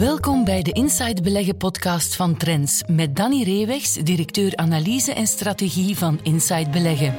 Welkom 0.00 0.44
bij 0.44 0.62
de 0.62 0.72
Inside 0.72 1.22
Beleggen 1.22 1.56
podcast 1.56 2.16
van 2.16 2.36
Trends 2.36 2.82
met 2.86 3.16
Danny 3.16 3.42
Reewegs, 3.42 3.94
directeur 3.94 4.56
analyse 4.56 5.12
en 5.12 5.26
strategie 5.26 5.96
van 5.96 6.20
Inside 6.22 6.70
Beleggen. 6.70 7.14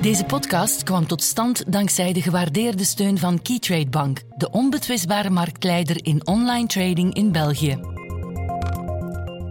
Deze 0.00 0.24
podcast 0.24 0.82
kwam 0.82 1.06
tot 1.06 1.22
stand 1.22 1.72
dankzij 1.72 2.12
de 2.12 2.22
gewaardeerde 2.22 2.84
steun 2.84 3.18
van 3.18 3.42
Keytrade 3.42 3.88
Bank, 3.88 4.22
de 4.36 4.50
onbetwistbare 4.50 5.30
marktleider 5.30 6.04
in 6.04 6.26
online 6.26 6.66
trading 6.66 7.14
in 7.14 7.32
België. 7.32 7.78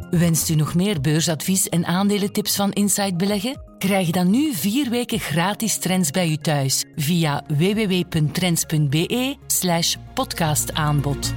Wenst 0.10 0.50
u 0.50 0.56
nog 0.56 0.74
meer 0.74 1.02
beursadvies 1.02 1.70
en 1.70 1.86
aandelentips 1.86 2.56
van 2.56 2.72
Inside 2.72 3.16
Beleggen? 3.16 3.62
Krijg 3.78 4.10
dan 4.10 4.30
nu 4.30 4.54
vier 4.54 4.90
weken 4.90 5.20
gratis 5.20 5.78
trends 5.78 6.12
bij 6.12 6.30
u 6.30 6.38
thuis 6.38 6.84
via 6.96 7.44
www.trends.be 7.48 9.36
slash 9.48 9.96
podcastaanbod. 10.14 11.34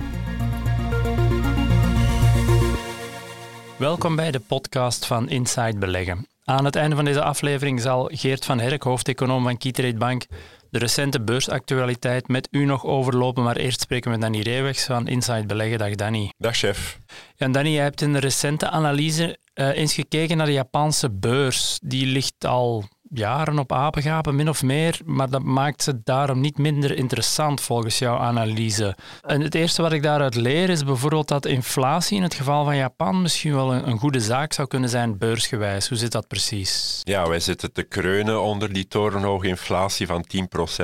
Welkom 3.79 4.17
bij 4.17 4.31
de 4.31 4.41
podcast 4.41 5.07
van 5.07 5.29
Inside 5.29 5.79
Beleggen. 5.79 6.27
Aan 6.45 6.65
het 6.65 6.77
einde 6.77 6.97
van 6.97 7.05
deze 7.05 7.23
aflevering 7.23 7.81
zal 7.81 8.11
Geert 8.13 8.45
van 8.45 8.61
Herk, 8.61 8.83
hoofdeconoom 8.83 9.43
van 9.43 9.57
Keytrade 9.57 9.97
Bank, 9.97 10.27
de 10.71 10.79
recente 10.79 11.21
beursactualiteit 11.21 12.29
met 12.29 12.49
u 12.51 12.65
nog 12.65 12.85
overlopen. 12.85 13.43
Maar 13.43 13.57
eerst 13.57 13.81
spreken 13.81 14.11
we 14.11 14.19
met 14.19 14.27
Danny 14.27 14.41
Reewegs 14.43 14.85
van 14.85 15.07
Inside 15.07 15.47
Beleggen. 15.47 15.79
Dag 15.79 15.95
Danny. 15.95 16.33
Dag 16.39 16.57
chef. 16.57 16.99
Ja, 17.37 17.49
Danny, 17.49 17.71
jij 17.71 17.83
hebt 17.83 18.01
in 18.01 18.13
de 18.13 18.19
recente 18.19 18.71
analyse 18.71 19.39
uh, 19.55 19.69
eens 19.69 19.95
gekeken 19.95 20.37
naar 20.37 20.47
de 20.47 20.53
Japanse 20.53 21.11
beurs. 21.11 21.79
Die 21.83 22.07
ligt 22.07 22.45
al 22.45 22.85
jaren 23.11 23.59
op 23.59 23.73
apengapen, 23.73 24.37
min 24.37 24.49
of 24.49 24.63
meer, 24.63 25.01
maar 25.05 25.31
dat 25.31 25.43
maakt 25.43 25.83
ze 25.83 26.01
daarom 26.05 26.41
niet 26.41 26.59
minder 26.59 26.97
interessant 26.97 27.61
volgens 27.61 27.99
jouw 27.99 28.17
analyse. 28.17 28.97
En 29.23 29.41
het 29.41 29.55
eerste 29.55 29.83
wat 29.83 29.93
ik 29.93 30.03
daaruit 30.03 30.35
leer 30.35 30.71
is 30.71 30.85
bijvoorbeeld 30.85 31.29
dat 31.29 31.47
inflatie 31.47 32.17
in 32.17 32.23
het 32.23 32.35
geval 32.35 32.65
van 32.65 32.77
Japan 32.77 33.23
misschien 33.23 33.55
wel 33.55 33.75
een, 33.75 33.89
een 33.89 33.99
goede 33.99 34.21
zaak 34.21 34.53
zou 34.53 34.69
kunnen 34.69 34.89
zijn 34.89 35.19
beursgewijs. 35.19 35.89
Hoe 35.89 35.99
zit 35.99 36.13
dat 36.13 36.29
precies? 36.29 37.01
Ja, 37.03 37.29
wij 37.29 37.41
zitten 37.41 37.73
te 37.73 37.83
kreunen 37.83 38.43
onder 38.43 38.73
die 38.73 38.89
torenhoge 38.89 39.47
inflatie 39.47 40.07
van 40.07 40.25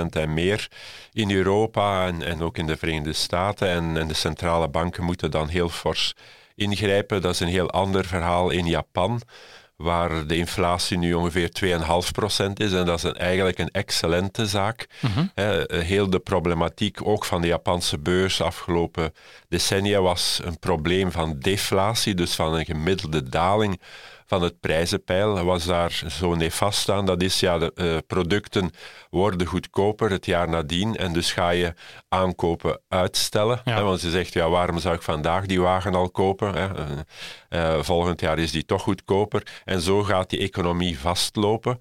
10% 0.01 0.07
en 0.11 0.35
meer 0.35 0.69
in 1.13 1.31
Europa 1.31 2.07
en, 2.07 2.23
en 2.23 2.43
ook 2.43 2.59
in 2.59 2.67
de 2.67 2.77
Verenigde 2.77 3.13
Staten. 3.13 3.69
En, 3.69 3.97
en 3.97 4.09
de 4.09 4.15
centrale 4.15 4.69
banken 4.69 5.05
moeten 5.05 5.31
dan 5.31 5.49
heel 5.49 5.69
fors 5.69 6.15
ingrijpen. 6.55 7.23
Dat 7.23 7.33
is 7.33 7.41
een 7.41 7.49
heel 7.49 7.71
ander 7.71 8.05
verhaal 8.05 8.51
in 8.51 8.67
Japan 8.67 9.21
waar 9.85 10.27
de 10.27 10.37
inflatie 10.37 10.99
nu 10.99 11.15
ongeveer 11.15 11.51
2,5% 11.65 12.53
is. 12.55 12.73
En 12.73 12.87
dat 12.87 12.97
is 12.97 13.03
een, 13.03 13.17
eigenlijk 13.17 13.59
een 13.59 13.71
excellente 13.71 14.47
zaak. 14.47 14.87
Mhm. 15.01 15.27
heel 15.69 16.11
de 16.11 16.19
problematiek 16.19 17.07
ook 17.07 17.25
van 17.25 17.41
de 17.41 17.47
Japanse 17.47 17.99
beurs 17.99 18.41
afgelopen 18.41 19.13
decennia 19.49 20.01
was 20.01 20.41
een 20.45 20.59
probleem 20.59 21.13
van 21.13 21.39
deflatie, 21.39 22.15
dus 22.15 22.35
van 22.35 22.55
een 22.55 22.65
gemiddelde 22.65 23.29
daling 23.29 23.81
van 24.35 24.43
het 24.43 24.61
prijzenpeil 24.61 25.45
was 25.45 25.65
daar 25.65 26.03
zo 26.09 26.35
nefast 26.35 26.89
aan. 26.89 27.07
Dat 27.07 27.23
is, 27.23 27.41
ja, 27.41 27.59
de 27.59 27.73
uh, 27.75 27.97
producten 28.07 28.71
worden 29.11 29.47
goedkoper 29.47 30.11
het 30.11 30.27
jaar 30.27 30.49
nadien 30.49 30.97
en 30.97 31.13
dus 31.13 31.33
ga 31.33 31.51
je 31.51 31.75
aankopen 32.09 32.81
uitstellen. 32.89 33.61
Hè, 33.65 33.83
want 33.83 34.01
ze 34.01 34.11
zegt, 34.11 34.33
ja, 34.33 34.49
waarom 34.49 34.79
zou 34.79 34.95
ik 34.95 35.03
vandaag 35.03 35.47
die 35.47 35.61
wagen 35.61 35.95
al 35.95 36.11
kopen? 36.11 36.55
Hè? 36.55 36.69
Uh, 37.49 37.83
volgend 37.83 38.21
jaar 38.21 38.39
is 38.39 38.53
die 38.53 38.65
toch 38.65 38.83
goedkoper. 38.83 39.43
En 39.65 39.81
zo 39.81 40.03
gaat 40.03 40.31
die 40.31 40.41
economie 40.41 40.99
vastlopen. 40.99 41.79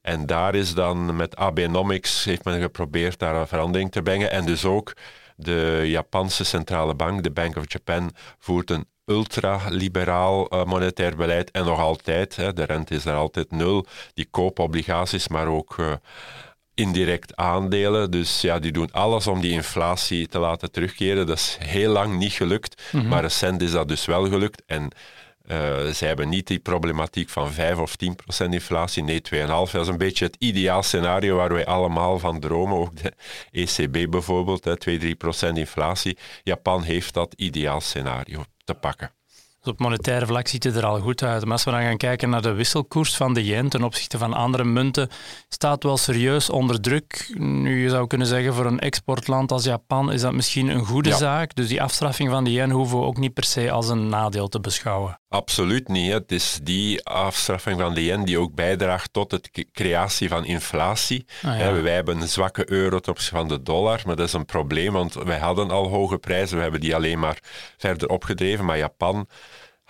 En 0.00 0.26
daar 0.26 0.54
is 0.54 0.74
dan 0.74 1.16
met 1.16 1.36
Abenomics 1.36 2.24
heeft 2.24 2.44
men 2.44 2.60
geprobeerd 2.60 3.18
daar 3.18 3.34
een 3.34 3.46
verandering 3.46 3.90
te 3.92 4.02
brengen. 4.02 4.30
En 4.30 4.46
dus 4.46 4.64
ook 4.64 4.92
de 5.36 5.82
Japanse 5.84 6.44
centrale 6.44 6.94
bank, 6.94 7.22
de 7.22 7.30
Bank 7.30 7.56
of 7.56 7.72
Japan, 7.72 8.10
voert 8.38 8.70
een 8.70 8.86
ultraliberaal 9.12 10.54
uh, 10.54 10.64
monetair 10.64 11.16
beleid 11.16 11.50
en 11.50 11.64
nog 11.64 11.78
altijd, 11.78 12.36
hè, 12.36 12.52
de 12.52 12.64
rente 12.64 12.94
is 12.94 13.04
er 13.04 13.14
altijd 13.14 13.50
nul, 13.50 13.86
die 14.14 14.28
koopobligaties, 14.30 15.28
maar 15.28 15.46
ook 15.46 15.76
uh, 15.78 15.92
indirect 16.74 17.36
aandelen. 17.36 18.10
Dus 18.10 18.40
ja, 18.40 18.58
die 18.58 18.72
doen 18.72 18.92
alles 18.92 19.26
om 19.26 19.40
die 19.40 19.52
inflatie 19.52 20.28
te 20.28 20.38
laten 20.38 20.70
terugkeren. 20.70 21.26
Dat 21.26 21.36
is 21.36 21.56
heel 21.60 21.92
lang 21.92 22.18
niet 22.18 22.32
gelukt, 22.32 22.82
mm 22.92 23.00
-hmm. 23.00 23.08
maar 23.08 23.22
recent 23.22 23.62
is 23.62 23.70
dat 23.70 23.88
dus 23.88 24.04
wel 24.04 24.28
gelukt. 24.28 24.62
En 24.66 24.90
uh, 25.50 25.86
zij 25.90 26.08
hebben 26.08 26.28
niet 26.28 26.46
die 26.46 26.58
problematiek 26.58 27.28
van 27.28 27.52
5 27.52 27.78
of 27.78 27.96
10 27.96 28.14
procent 28.14 28.52
inflatie, 28.52 29.02
nee 29.02 29.22
2,5. 29.34 29.46
Dat 29.46 29.74
is 29.74 29.88
een 29.88 29.96
beetje 29.96 30.24
het 30.24 30.36
ideaal 30.38 30.82
scenario 30.82 31.36
waar 31.36 31.52
wij 31.52 31.66
allemaal 31.66 32.18
van 32.18 32.40
dromen. 32.40 32.76
Ook 32.76 32.96
de 32.96 33.12
ECB 33.50 34.10
bijvoorbeeld, 34.10 34.88
2-3 35.04 35.16
procent 35.18 35.58
inflatie. 35.58 36.18
Japan 36.42 36.82
heeft 36.82 37.14
dat 37.14 37.34
ideaal 37.36 37.80
scenario 37.80 38.44
te 38.72 38.78
pakken. 38.78 39.10
Dus 39.62 39.72
op 39.72 39.78
monetaire 39.78 40.26
vlak 40.26 40.48
ziet 40.48 40.64
het 40.64 40.76
er 40.76 40.84
al 40.84 41.00
goed 41.00 41.22
uit. 41.22 41.42
Maar 41.42 41.52
als 41.52 41.64
we 41.64 41.70
dan 41.70 41.82
gaan 41.82 41.96
kijken 41.96 42.30
naar 42.30 42.42
de 42.42 42.52
wisselkoers 42.52 43.16
van 43.16 43.34
de 43.34 43.44
yen 43.44 43.68
ten 43.68 43.84
opzichte 43.84 44.18
van 44.18 44.32
andere 44.32 44.64
munten, 44.64 45.08
staat 45.48 45.82
wel 45.82 45.96
serieus 45.96 46.50
onder 46.50 46.80
druk. 46.80 47.32
Nu, 47.38 47.82
je 47.82 47.88
zou 47.88 48.06
kunnen 48.06 48.26
zeggen, 48.26 48.54
voor 48.54 48.66
een 48.66 48.80
exportland 48.80 49.52
als 49.52 49.64
Japan 49.64 50.12
is 50.12 50.20
dat 50.20 50.32
misschien 50.32 50.68
een 50.68 50.84
goede 50.84 51.12
zaak. 51.12 51.54
Dus 51.54 51.68
die 51.68 51.82
afstraffing 51.82 52.30
van 52.30 52.44
de 52.44 52.52
yen 52.52 52.70
hoeven 52.70 52.98
we 52.98 53.04
ook 53.04 53.16
niet 53.16 53.34
per 53.34 53.44
se 53.44 53.70
als 53.70 53.88
een 53.88 54.08
nadeel 54.08 54.48
te 54.48 54.60
beschouwen. 54.60 55.20
Absoluut 55.32 55.88
niet. 55.88 56.12
Het 56.12 56.32
is 56.32 56.58
die 56.62 57.04
afstraffing 57.04 57.80
van 57.80 57.94
de 57.94 58.04
yen 58.04 58.24
die 58.24 58.38
ook 58.38 58.54
bijdraagt 58.54 59.12
tot 59.12 59.30
de 59.30 59.66
creatie 59.72 60.28
van 60.28 60.44
inflatie. 60.44 61.26
Ah, 61.42 61.82
wij 61.82 61.94
hebben 61.94 62.20
een 62.20 62.28
zwakke 62.28 62.70
euro 62.70 62.98
ten 62.98 63.12
opzichte 63.12 63.36
van 63.36 63.48
de 63.48 63.62
dollar, 63.62 64.02
maar 64.06 64.16
dat 64.16 64.26
is 64.26 64.32
een 64.32 64.44
probleem, 64.44 64.92
want 64.92 65.14
wij 65.14 65.38
hadden 65.38 65.70
al 65.70 65.88
hoge 65.88 66.18
prijzen, 66.18 66.56
we 66.56 66.62
hebben 66.62 66.80
die 66.80 66.94
alleen 66.94 67.18
maar 67.18 67.38
verder 67.76 68.08
opgedreven, 68.08 68.64
maar 68.64 68.78
Japan 68.78 69.26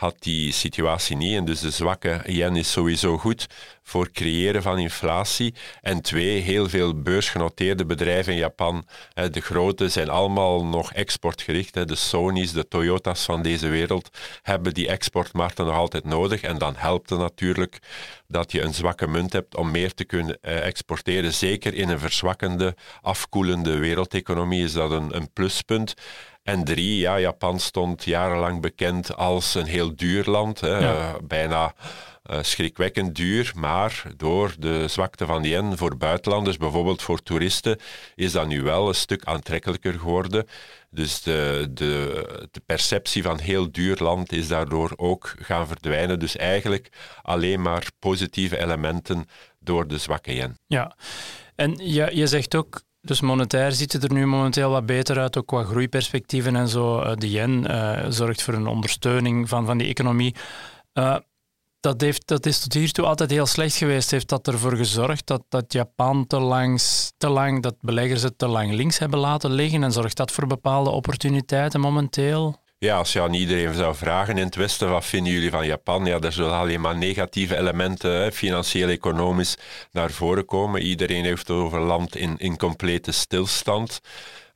had 0.02 0.16
die 0.18 0.52
situatie 0.52 1.16
niet. 1.16 1.36
En 1.36 1.44
dus 1.44 1.60
de 1.60 1.70
zwakke 1.70 2.20
yen 2.26 2.56
is 2.56 2.72
sowieso 2.72 3.18
goed 3.18 3.46
voor 3.82 4.10
creëren 4.10 4.62
van 4.62 4.78
inflatie. 4.78 5.54
En 5.80 6.00
twee, 6.00 6.40
heel 6.40 6.68
veel 6.68 7.02
beursgenoteerde 7.02 7.86
bedrijven 7.86 8.32
in 8.32 8.38
Japan, 8.38 8.86
de 9.30 9.40
grote, 9.40 9.88
zijn 9.88 10.08
allemaal 10.08 10.64
nog 10.64 10.92
exportgericht. 10.92 11.88
De 11.88 11.94
Sony's, 11.94 12.52
de 12.52 12.68
Toyota's 12.68 13.24
van 13.24 13.42
deze 13.42 13.68
wereld 13.68 14.10
hebben 14.42 14.74
die 14.74 14.88
exportmarkten 14.88 15.66
nog 15.66 15.74
altijd 15.74 16.04
nodig. 16.04 16.40
En 16.40 16.58
dan 16.58 16.74
helpt 16.76 17.10
het 17.10 17.18
natuurlijk 17.18 17.78
dat 18.26 18.52
je 18.52 18.62
een 18.62 18.74
zwakke 18.74 19.06
munt 19.06 19.32
hebt 19.32 19.56
om 19.56 19.70
meer 19.70 19.94
te 19.94 20.04
kunnen 20.04 20.38
eh, 20.40 20.66
exporteren. 20.66 21.32
Zeker 21.32 21.74
in 21.74 21.88
een 21.88 21.98
verzwakkende, 21.98 22.74
afkoelende 23.00 23.78
wereldeconomie 23.78 24.64
is 24.64 24.72
dat 24.72 24.90
een, 24.90 25.16
een 25.16 25.32
pluspunt. 25.32 25.94
En 26.42 26.64
drie, 26.64 26.98
ja, 26.98 27.18
Japan 27.18 27.60
stond 27.60 28.04
jarenlang 28.04 28.60
bekend 28.60 29.16
als 29.16 29.54
een 29.54 29.66
heel 29.66 29.96
duur 29.96 30.24
land. 30.24 30.60
Hè, 30.60 30.78
ja. 30.78 31.16
bijna 31.22 31.74
uh, 32.30 32.38
schrikwekkend 32.42 33.14
duur, 33.14 33.52
maar 33.56 34.02
door 34.16 34.54
de 34.58 34.88
zwakte 34.88 35.26
van 35.26 35.42
de 35.42 35.48
yen 35.48 35.76
voor 35.76 35.96
buitenlanders, 35.96 36.56
bijvoorbeeld 36.56 37.02
voor 37.02 37.22
toeristen, 37.22 37.78
is 38.14 38.32
dat 38.32 38.46
nu 38.46 38.62
wel 38.62 38.88
een 38.88 38.94
stuk 38.94 39.24
aantrekkelijker 39.24 39.92
geworden. 39.92 40.46
Dus 40.90 41.22
de, 41.22 41.68
de, 41.70 42.46
de 42.50 42.60
perceptie 42.66 43.22
van 43.22 43.38
heel 43.38 43.72
duur 43.72 43.96
land 43.98 44.32
is 44.32 44.48
daardoor 44.48 44.92
ook 44.96 45.34
gaan 45.38 45.66
verdwijnen. 45.66 46.18
Dus 46.18 46.36
eigenlijk 46.36 46.88
alleen 47.22 47.62
maar 47.62 47.90
positieve 47.98 48.58
elementen 48.58 49.26
door 49.60 49.86
de 49.88 49.98
zwakke 49.98 50.34
yen. 50.34 50.58
Ja, 50.66 50.96
en 51.54 51.76
je, 51.76 52.16
je 52.16 52.26
zegt 52.26 52.54
ook 52.54 52.82
dus 53.02 53.20
monetair 53.20 53.72
ziet 53.72 53.92
het 53.92 54.04
er 54.04 54.12
nu 54.12 54.26
momenteel 54.26 54.70
wat 54.70 54.86
beter 54.86 55.18
uit, 55.18 55.36
ook 55.36 55.46
qua 55.46 55.64
groeiperspectieven 55.64 56.56
en 56.56 56.68
zo. 56.68 57.00
Eh, 57.00 57.16
de 57.16 57.30
yen 57.30 57.70
uh, 57.70 58.04
zorgt 58.08 58.42
voor 58.42 58.54
een 58.54 58.66
ondersteuning 58.66 59.48
van, 59.48 59.66
van 59.66 59.78
die 59.78 59.88
economie. 59.88 60.34
Uh, 60.94 61.16
dat, 61.80 62.00
heeft, 62.00 62.26
dat 62.26 62.46
is 62.46 62.60
tot 62.60 62.72
hiertoe 62.72 63.04
altijd 63.04 63.30
heel 63.30 63.46
slecht 63.46 63.76
geweest. 63.76 64.10
Heeft 64.10 64.28
dat 64.28 64.46
ervoor 64.46 64.76
gezorgd 64.76 65.26
dat, 65.26 65.42
dat 65.48 65.72
Japan 65.72 66.26
te, 66.26 66.38
langs, 66.38 67.12
te 67.16 67.28
lang, 67.28 67.62
dat 67.62 67.74
beleggers 67.80 68.22
het 68.22 68.38
te 68.38 68.46
lang 68.46 68.72
links 68.72 68.98
hebben 68.98 69.18
laten 69.18 69.52
liggen? 69.52 69.82
En 69.82 69.92
zorgt 69.92 70.16
dat 70.16 70.32
voor 70.32 70.46
bepaalde 70.46 70.90
opportuniteiten 70.90 71.80
momenteel? 71.80 72.61
Ja, 72.82 72.96
als 72.96 73.12
je 73.12 73.20
aan 73.20 73.34
iedereen 73.34 73.74
zou 73.74 73.94
vragen 73.94 74.38
in 74.38 74.44
het 74.44 74.54
Westen, 74.54 74.90
wat 74.90 75.04
vinden 75.04 75.32
jullie 75.32 75.50
van 75.50 75.66
Japan? 75.66 76.04
Ja, 76.04 76.18
er 76.18 76.32
zullen 76.32 76.52
alleen 76.52 76.80
maar 76.80 76.96
negatieve 76.96 77.56
elementen, 77.56 78.32
financieel, 78.32 78.88
economisch, 78.88 79.56
naar 79.92 80.10
voren 80.10 80.44
komen. 80.44 80.82
Iedereen 80.82 81.24
heeft 81.24 81.48
het 81.48 81.56
over 81.56 81.80
land 81.80 82.16
in, 82.16 82.34
in 82.38 82.56
complete 82.56 83.12
stilstand. 83.12 84.00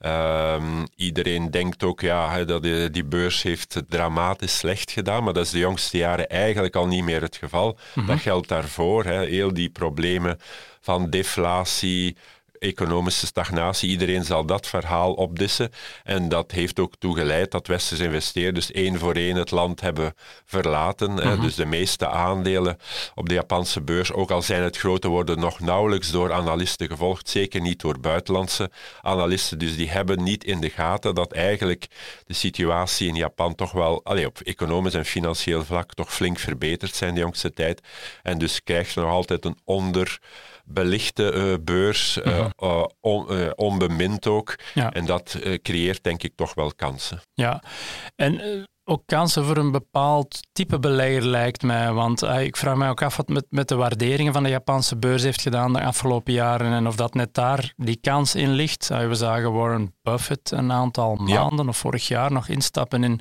Um, 0.01 0.87
iedereen 0.97 1.51
denkt 1.51 1.83
ook 1.83 2.01
ja, 2.01 2.45
dat 2.45 2.63
die, 2.63 2.91
die, 2.91 3.05
beurs 3.05 3.43
heeft 3.43 3.83
dramatisch 3.89 4.59
slecht 4.59 4.91
gedaan, 4.91 5.25
maar 5.25 5.33
dat 5.33 5.45
is 5.45 5.51
de 5.51 5.59
jongste 5.59 5.97
jaren 5.97 6.29
eigenlijk 6.29 6.77
al 6.77 6.87
niet 6.87 7.05
meer 7.05 7.23
het 7.23 7.37
geval. 7.37 7.69
Mm 7.69 7.79
-hmm. 7.95 8.07
Dat 8.07 8.21
geldt 8.21 8.49
daarvoor. 8.49 9.05
Heel 9.05 9.55
die 9.55 9.71
problemen 9.71 10.39
van 10.81 11.11
deflatie, 11.11 12.17
economische 12.59 13.27
stagnatie. 13.27 13.91
Iedereen 13.91 14.25
zal 14.25 14.45
dat 14.47 14.67
verhaal 14.67 15.13
opdissen. 15.13 15.71
En 16.05 16.29
dat 16.29 16.51
heeft 16.51 16.79
ook 16.79 16.95
toegeleid 16.99 17.51
dat 17.51 17.67
westerse 17.67 18.05
investeerders 18.05 18.73
één 18.73 18.99
voor 18.99 19.15
één 19.15 19.37
het 19.37 19.51
land 19.51 19.81
hebben 19.81 20.15
verlaten. 20.45 21.13
Mhm. 21.13 21.41
Dus 21.41 21.55
de 21.55 21.65
meeste 21.65 22.09
aandelen 22.09 22.79
op 23.15 23.29
de 23.29 23.35
Japanse 23.35 23.81
beurs, 23.81 24.13
ook 24.13 24.31
al 24.31 24.43
zijn 24.43 24.63
het 24.63 24.77
grote, 24.77 25.09
worden 25.09 25.41
nog 25.41 25.61
nauwelijks 25.61 26.11
door 26.11 26.33
analisten 26.33 26.87
gevolgd. 26.87 27.29
Zeker 27.29 27.61
niet 27.61 27.81
door 27.81 28.01
buitenlandse 28.01 28.71
analisten. 29.03 29.59
Dus 29.59 29.77
die 29.77 29.91
hebben 29.91 30.23
niet 30.23 30.45
in 30.45 30.61
de 30.61 30.71
gaten 30.71 31.15
dat 31.15 31.33
eigenlijk 31.33 31.87
de 32.27 32.35
situatie 32.35 33.09
in 33.09 33.15
Japan 33.15 33.55
toch 33.55 33.73
wel 33.73 34.01
allee, 34.05 34.27
op 34.27 34.41
economisch 34.41 34.95
en 34.95 35.05
financieel 35.05 35.65
vlak 35.65 35.95
toch 35.95 36.15
flink 36.15 36.39
verbeterd 36.39 36.95
zijn 36.95 37.15
de 37.15 37.21
jongste 37.21 37.53
tijd. 37.53 37.81
En 38.23 38.39
dus 38.39 38.63
krijgt 38.63 38.93
je 38.93 39.01
nog 39.01 39.11
altijd 39.11 39.45
een 39.45 39.59
onderbelichte 40.67 41.33
uh, 41.35 41.55
beurs, 41.65 42.19
uh, 42.25 42.85
on, 43.01 43.55
onbemind 43.55 44.27
ook. 44.27 44.59
En 44.75 45.07
dat 45.07 45.39
creëert 45.63 46.03
denk 46.03 46.23
ik 46.23 46.33
toch 46.37 46.55
wel 46.55 46.73
kansen. 46.77 47.21
Ja, 47.35 47.63
en 48.17 48.67
ook 48.85 49.03
kansen 49.07 49.45
voor 49.45 49.57
een 49.57 49.71
bepaald 49.71 50.41
type 50.53 50.79
belegger, 50.79 51.27
lijkt 51.27 51.63
mij. 51.63 51.93
Want 51.93 52.23
ik 52.23 52.57
vraag 52.57 52.77
mij 52.77 52.89
ook 52.89 53.03
af 53.03 53.17
wat 53.17 53.29
met, 53.29 53.47
met 53.51 53.69
de 53.69 53.75
waarderingen 53.75 54.33
van 54.33 54.43
de 54.43 54.49
Japanse 54.49 54.97
beurs 54.97 55.23
heeft 55.23 55.43
gedaan 55.43 55.73
de 55.73 55.83
afgelopen 55.83 56.33
jaren 56.33 56.73
en 56.73 56.87
of 56.87 56.97
dat 56.97 57.15
net 57.15 57.35
daar 57.35 57.73
die 57.77 57.99
kans 58.01 58.35
in 58.35 58.51
ligt. 58.51 58.89
we 58.89 59.15
zagen 59.15 59.53
Warren 59.53 59.95
Buffett 60.03 60.51
een 60.51 60.73
aantal 60.73 61.15
maanden 61.15 61.69
of 61.69 61.77
vorig 61.77 62.09
jaar 62.09 62.33
nog 62.33 62.49
instappen 62.49 63.05
in 63.05 63.21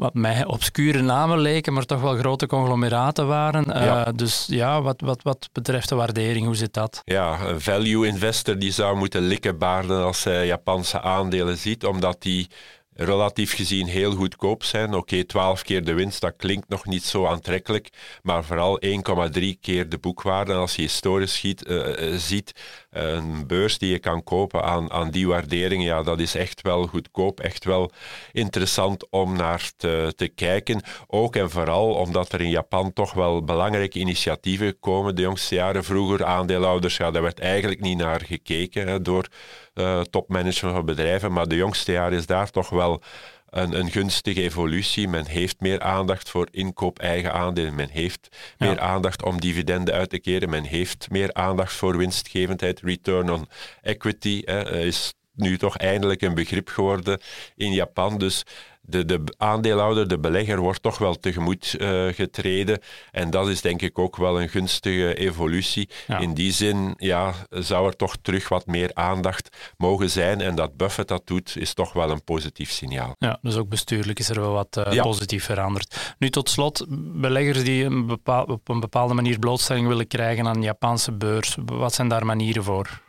wat 0.00 0.14
mij 0.14 0.44
obscure 0.44 1.02
namen 1.02 1.38
leken, 1.38 1.72
maar 1.72 1.84
toch 1.84 2.00
wel 2.00 2.16
grote 2.16 2.46
conglomeraten 2.46 3.26
waren. 3.26 3.64
Uh, 3.68 4.06
dus 4.14 4.46
ja, 4.48 4.82
wat, 4.82 5.00
wat, 5.00 5.22
wat 5.22 5.48
betreft 5.52 5.88
de 5.88 5.94
waardering, 5.94 6.46
hoe 6.46 6.56
zit 6.56 6.74
dat? 6.74 7.00
Ja, 7.04 7.40
een 7.40 7.60
value 7.60 8.06
investor 8.06 8.58
die 8.58 8.72
zou 8.72 8.96
moeten 8.96 9.22
likkenbaarden 9.22 10.04
als 10.04 10.24
hij 10.24 10.46
Japanse 10.46 11.00
aandelen 11.00 11.58
ziet, 11.58 11.84
omdat 11.84 12.22
die 12.22 12.48
relatief 12.94 13.54
gezien 13.54 13.86
heel 13.86 14.12
goedkoop 14.12 14.64
zijn. 14.64 14.88
Oké, 14.88 14.96
okay, 14.96 15.24
12 15.24 15.62
keer 15.62 15.84
de 15.84 15.92
winst, 15.92 16.20
dat 16.20 16.34
klinkt 16.36 16.68
nog 16.68 16.86
niet 16.86 17.04
zo 17.04 17.26
aantrekkelijk, 17.26 17.88
maar 18.22 18.44
vooral 18.44 18.80
1,3 18.84 19.42
keer 19.60 19.88
de 19.88 19.98
boekwaarde. 19.98 20.52
En 20.52 20.58
als 20.58 20.76
je 20.76 20.82
historisch 20.82 21.38
ziet, 21.38 21.68
uh, 21.68 22.16
ziet 22.16 22.52
een 22.90 23.46
beurs 23.46 23.78
die 23.78 23.90
je 23.90 23.98
kan 23.98 24.22
kopen 24.22 24.62
aan, 24.62 24.90
aan 24.90 25.10
die 25.10 25.28
waardering, 25.28 25.84
ja, 25.84 26.02
dat 26.02 26.20
is 26.20 26.34
echt 26.34 26.62
wel 26.62 26.86
goedkoop, 26.86 27.40
echt 27.40 27.64
wel 27.64 27.90
interessant 28.32 29.10
om 29.10 29.36
naar 29.36 29.70
te, 29.76 30.12
te 30.16 30.28
kijken. 30.28 30.82
Ook 31.06 31.36
en 31.36 31.50
vooral 31.50 31.94
omdat 31.94 32.32
er 32.32 32.40
in 32.40 32.50
Japan 32.50 32.92
toch 32.92 33.12
wel 33.12 33.44
belangrijke 33.44 33.98
initiatieven 33.98 34.78
komen 34.78 35.16
de 35.16 35.22
jongste 35.22 35.54
jaren. 35.54 35.84
Vroeger 35.84 36.24
aandeelhouders, 36.24 36.96
ja, 36.96 37.10
daar 37.10 37.22
werd 37.22 37.40
eigenlijk 37.40 37.80
niet 37.80 37.98
naar 37.98 38.20
gekeken 38.20 38.88
hè, 38.88 39.02
door 39.02 39.28
uh, 39.74 40.00
topmanagement 40.00 40.76
van 40.76 40.84
bedrijven, 40.84 41.32
maar 41.32 41.48
de 41.48 41.56
jongste 41.56 41.92
jaren 41.92 42.18
is 42.18 42.26
daar 42.26 42.50
toch 42.50 42.68
wel 42.68 43.02
een, 43.50 43.78
een, 43.78 43.90
gunstige 43.90 44.42
evolutie. 44.42 45.08
Men 45.08 45.26
heeft 45.26 45.60
meer 45.60 45.80
aandacht 45.80 46.28
voor 46.28 46.48
inkoop 46.50 46.98
eigen 46.98 47.32
aandelen. 47.32 47.74
Men 47.74 47.88
heeft 47.88 48.28
meer 48.58 48.80
aandacht 48.80 49.22
om 49.22 49.40
dividenden 49.40 49.94
uit 49.94 50.10
te 50.10 50.18
keren. 50.18 50.50
Men 50.50 50.64
heeft 50.64 51.10
meer 51.10 51.32
aandacht 51.32 51.72
voor 51.72 51.96
winstgevendheid. 51.96 52.80
Return 52.80 53.30
on 53.30 53.48
equity 53.82 54.42
hè, 54.44 54.78
is 54.78 55.14
nu 55.34 55.58
toch 55.58 55.76
eindelijk 55.76 56.22
een 56.22 56.34
begrip 56.34 56.68
geworden 56.68 57.20
in 57.56 57.72
Japan. 57.72 58.18
Dus 58.18 58.42
de, 58.90 59.04
de 59.04 59.34
aandeelhouder, 59.36 60.08
de 60.08 60.18
belegger, 60.18 60.60
wordt 60.60 60.82
toch 60.82 60.98
wel 60.98 61.14
tegemoet 61.14 61.76
uh, 61.78 62.12
getreden. 62.12 62.78
En 63.10 63.30
dat 63.30 63.48
is 63.48 63.60
denk 63.60 63.82
ik 63.82 63.98
ook 63.98 64.16
wel 64.16 64.40
een 64.40 64.48
gunstige 64.48 65.14
evolutie. 65.14 65.88
In 66.18 66.34
die 66.34 66.52
zin 66.52 66.94
ja, 66.96 67.34
zou 67.50 67.86
er 67.86 67.96
toch 67.96 68.16
terug 68.22 68.48
wat 68.48 68.66
meer 68.66 68.90
aandacht 68.94 69.56
mogen 69.76 70.10
zijn. 70.10 70.40
En 70.40 70.54
dat 70.54 70.76
Buffett 70.76 71.08
dat 71.08 71.26
doet, 71.26 71.56
is 71.56 71.74
toch 71.74 71.92
wel 71.92 72.10
een 72.10 72.24
positief 72.24 72.70
signaal. 72.70 73.14
Ja, 73.18 73.38
dus 73.42 73.56
ook 73.56 73.68
bestuurlijk 73.68 74.18
is 74.18 74.28
er 74.28 74.40
wel 74.40 74.52
wat 74.52 74.84
uh, 74.92 75.02
positief 75.02 75.44
veranderd. 75.44 76.14
Nu 76.18 76.30
tot 76.30 76.50
slot, 76.50 76.86
beleggers 77.20 77.64
die 77.64 77.84
een 77.84 78.06
bepaal, 78.06 78.44
op 78.44 78.68
een 78.68 78.80
bepaalde 78.80 79.14
manier 79.14 79.38
blootstelling 79.38 79.86
willen 79.86 80.06
krijgen 80.06 80.46
aan 80.46 80.60
de 80.60 80.66
Japanse 80.66 81.12
beurs, 81.12 81.56
wat 81.64 81.94
zijn 81.94 82.08
daar 82.08 82.26
manieren 82.26 82.64
voor? 82.64 83.00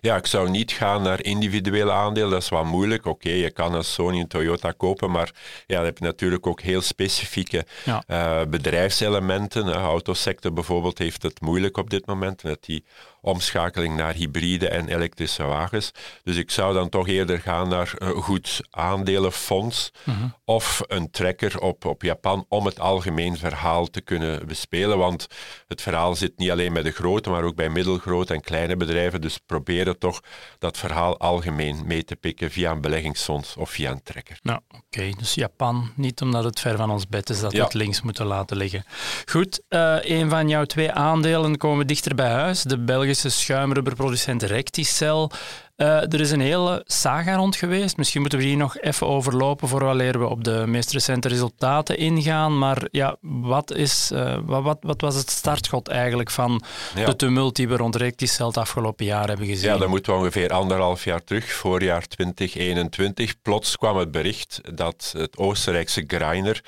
Ja, 0.00 0.16
ik 0.16 0.26
zou 0.26 0.50
niet 0.50 0.72
gaan 0.72 1.02
naar 1.02 1.22
individuele 1.22 1.92
aandelen, 1.92 2.30
dat 2.30 2.42
is 2.42 2.48
wat 2.48 2.64
moeilijk. 2.64 3.06
Oké, 3.06 3.30
je 3.30 3.50
kan 3.50 3.74
een 3.74 3.84
Sony 3.84 4.20
en 4.20 4.28
Toyota 4.28 4.72
kopen, 4.76 5.10
maar 5.10 5.30
ja, 5.66 5.76
dan 5.76 5.84
heb 5.84 5.98
je 5.98 6.04
natuurlijk 6.04 6.46
ook 6.46 6.60
heel 6.60 6.80
specifieke 6.80 7.64
eh, 8.06 8.40
bedrijfselementen. 8.48 9.64
De 9.64 9.72
autosector 9.72 10.52
bijvoorbeeld 10.52 10.98
heeft 10.98 11.22
het 11.22 11.40
moeilijk 11.40 11.76
op 11.76 11.90
dit 11.90 12.06
moment 12.06 12.42
met 12.42 12.64
die 12.64 12.84
omschakeling 13.20 13.96
naar 13.96 14.14
hybride 14.14 14.68
en 14.68 14.88
elektrische 14.88 15.42
wagens. 15.42 15.90
Dus 16.22 16.36
ik 16.36 16.50
zou 16.50 16.74
dan 16.74 16.88
toch 16.88 17.08
eerder 17.08 17.40
gaan 17.40 17.68
naar 17.68 17.92
een 17.98 18.22
goed 18.22 18.60
aandelenfonds 18.70 19.90
mhm. 20.04 20.28
of 20.44 20.80
een 20.86 21.10
trekker 21.10 21.60
op, 21.60 21.84
op 21.84 22.02
Japan 22.02 22.44
om 22.48 22.66
het 22.66 22.80
algemeen 22.80 23.36
verhaal 23.36 23.86
te 23.86 24.00
kunnen 24.00 24.46
bespelen. 24.46 24.98
Want 24.98 25.26
het 25.68 25.82
verhaal 25.82 26.14
zit 26.14 26.32
niet 26.36 26.50
alleen 26.50 26.72
bij 26.72 26.82
de 26.82 26.90
grote, 26.90 27.30
maar 27.30 27.42
ook 27.42 27.54
bij 27.54 27.68
middelgrote 27.68 28.34
en 28.34 28.40
kleine 28.40 28.76
bedrijven. 28.76 29.20
Dus 29.20 29.38
proberen 29.46 29.98
toch 29.98 30.20
dat 30.58 30.76
verhaal 30.76 31.18
algemeen 31.18 31.86
mee 31.86 32.04
te 32.04 32.16
pikken 32.16 32.50
via 32.50 32.70
een 32.70 32.80
beleggingsfonds 32.80 33.56
of 33.56 33.70
via 33.70 33.90
een 33.90 34.02
trekker. 34.02 34.38
Nou, 34.42 34.60
oké. 34.70 35.10
Dus 35.18 35.34
Japan, 35.34 35.92
niet 35.96 36.20
omdat 36.20 36.44
het 36.44 36.60
ver 36.60 36.76
van 36.76 36.90
ons 36.90 37.08
bed 37.08 37.30
is 37.30 37.40
dat 37.40 37.52
we 37.52 37.62
het 37.62 37.74
links 37.74 38.02
moeten 38.02 38.26
laten 38.26 38.56
liggen. 38.56 38.84
Goed, 39.30 39.60
uh, 39.68 39.96
een 40.00 40.30
van 40.30 40.48
jouw 40.48 40.64
twee 40.64 40.92
aandelen 40.92 41.56
komen 41.56 41.86
dichter 41.86 42.14
bij 42.14 42.30
huis. 42.30 42.62
De 42.62 42.78
Belgische 42.78 43.09
Belgische 43.10 43.40
schuimrubberproducent 43.40 44.42
Recticel. 44.42 45.30
Uh, 45.76 45.86
er 45.86 46.20
is 46.20 46.30
een 46.30 46.40
hele 46.40 46.82
saga 46.86 47.34
rond 47.34 47.56
geweest. 47.56 47.96
Misschien 47.96 48.20
moeten 48.20 48.38
we 48.38 48.44
die 48.44 48.56
nog 48.56 48.78
even 48.78 49.06
overlopen 49.06 49.68
vooraleer 49.68 50.18
we 50.18 50.26
op 50.26 50.44
de 50.44 50.64
meest 50.66 50.92
recente 50.92 51.28
resultaten 51.28 51.98
ingaan. 51.98 52.58
Maar 52.58 52.88
ja, 52.90 53.16
wat, 53.20 53.72
is, 53.72 54.10
uh, 54.12 54.38
wat, 54.44 54.62
wat, 54.62 54.78
wat, 54.80 55.00
was 55.00 55.14
het 55.14 55.30
startschot 55.30 55.88
eigenlijk 55.88 56.30
van 56.30 56.62
de 56.94 57.16
tumult 57.16 57.56
die 57.56 57.68
we 57.68 57.76
rond 57.76 57.96
Recticel 57.96 58.46
het 58.46 58.56
afgelopen 58.56 59.04
jaar 59.04 59.28
hebben 59.28 59.46
gezien? 59.46 59.70
Ja, 59.70 59.78
dat 59.78 59.88
moeten 59.88 60.12
we 60.12 60.18
ongeveer 60.18 60.50
anderhalf 60.50 61.04
jaar 61.04 61.24
terug, 61.24 61.52
voorjaar 61.52 62.06
2021. 62.06 63.42
Plots 63.42 63.76
kwam 63.76 63.96
het 63.96 64.10
bericht 64.10 64.60
dat 64.74 65.14
het 65.16 65.36
Oostenrijkse 65.36 66.04
Greiner 66.06 66.62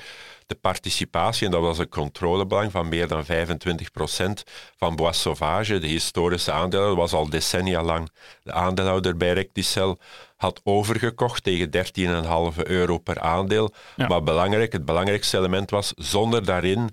de 0.53 0.59
participatie, 0.59 1.45
en 1.45 1.51
dat 1.51 1.61
was 1.61 1.77
een 1.77 1.89
controlebelang 1.89 2.71
van 2.71 2.89
meer 2.89 3.07
dan 3.07 3.23
25% 3.25 3.27
van 4.77 4.95
Bois 4.95 5.21
Sauvage, 5.21 5.79
de 5.79 5.87
historische 5.87 6.51
aandeelhouder, 6.51 7.01
was 7.01 7.13
al 7.13 7.29
decennia 7.29 7.83
lang 7.83 8.09
de 8.43 8.51
aandeelhouder 8.51 9.17
bij 9.17 9.33
Recticel, 9.33 9.99
had 10.37 10.61
overgekocht 10.63 11.43
tegen 11.43 11.69
13,5 12.55 12.63
euro 12.63 12.97
per 12.97 13.19
aandeel. 13.19 13.73
Maar 13.95 14.23
belangrijk, 14.23 14.71
het 14.71 14.85
belangrijkste 14.85 15.37
element 15.37 15.69
was, 15.69 15.93
zonder 15.95 16.45
daarin 16.45 16.89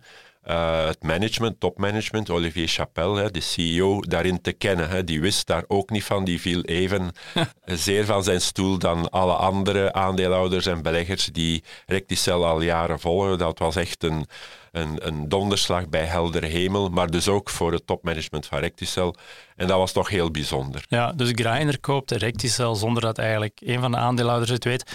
uh, 0.51 0.87
het 0.87 1.03
management, 1.03 1.61
topmanagement, 1.61 2.31
Olivier 2.31 2.69
Chapelle, 2.69 3.21
hè, 3.21 3.31
de 3.31 3.41
CEO, 3.41 4.01
daarin 4.01 4.41
te 4.41 4.53
kennen. 4.53 4.89
Hè. 4.89 5.05
Die 5.05 5.21
wist 5.21 5.47
daar 5.47 5.65
ook 5.67 5.91
niet 5.91 6.05
van. 6.05 6.25
Die 6.25 6.41
viel 6.41 6.63
even 6.63 7.13
zeer 7.65 8.05
van 8.05 8.25
zijn 8.25 8.41
stoel 8.41 8.79
dan 8.79 9.11
alle 9.11 9.35
andere 9.35 9.93
aandeelhouders 9.93 10.67
en 10.67 10.83
beleggers 10.83 11.27
die 11.27 11.65
Recticel 11.87 12.47
al 12.47 12.61
jaren 12.61 13.01
volgen. 13.01 13.39
Dat 13.39 13.59
was 13.59 13.77
echt 13.77 14.03
een, 14.05 14.27
een, 14.73 15.07
een 15.07 15.29
donderslag 15.29 15.89
bij 15.89 16.05
heldere 16.05 16.47
hemel, 16.47 16.89
maar 16.89 17.11
dus 17.11 17.29
ook 17.29 17.51
voor 17.51 17.73
het 17.73 17.87
topmanagement 17.87 18.47
van 18.47 18.59
Recticel. 18.59 19.15
En 19.57 19.67
dat 19.67 19.79
was 19.79 19.93
toch 19.93 20.09
heel 20.09 20.31
bijzonder. 20.31 20.85
Ja, 20.89 21.13
dus 21.13 21.31
Greiner 21.33 21.81
koopt 21.81 22.11
Recticel 22.11 22.75
zonder 22.75 23.03
dat 23.03 23.19
eigenlijk 23.19 23.61
een 23.65 23.81
van 23.81 23.91
de 23.91 23.97
aandeelhouders 23.97 24.51
het 24.51 24.65
weet. 24.65 24.93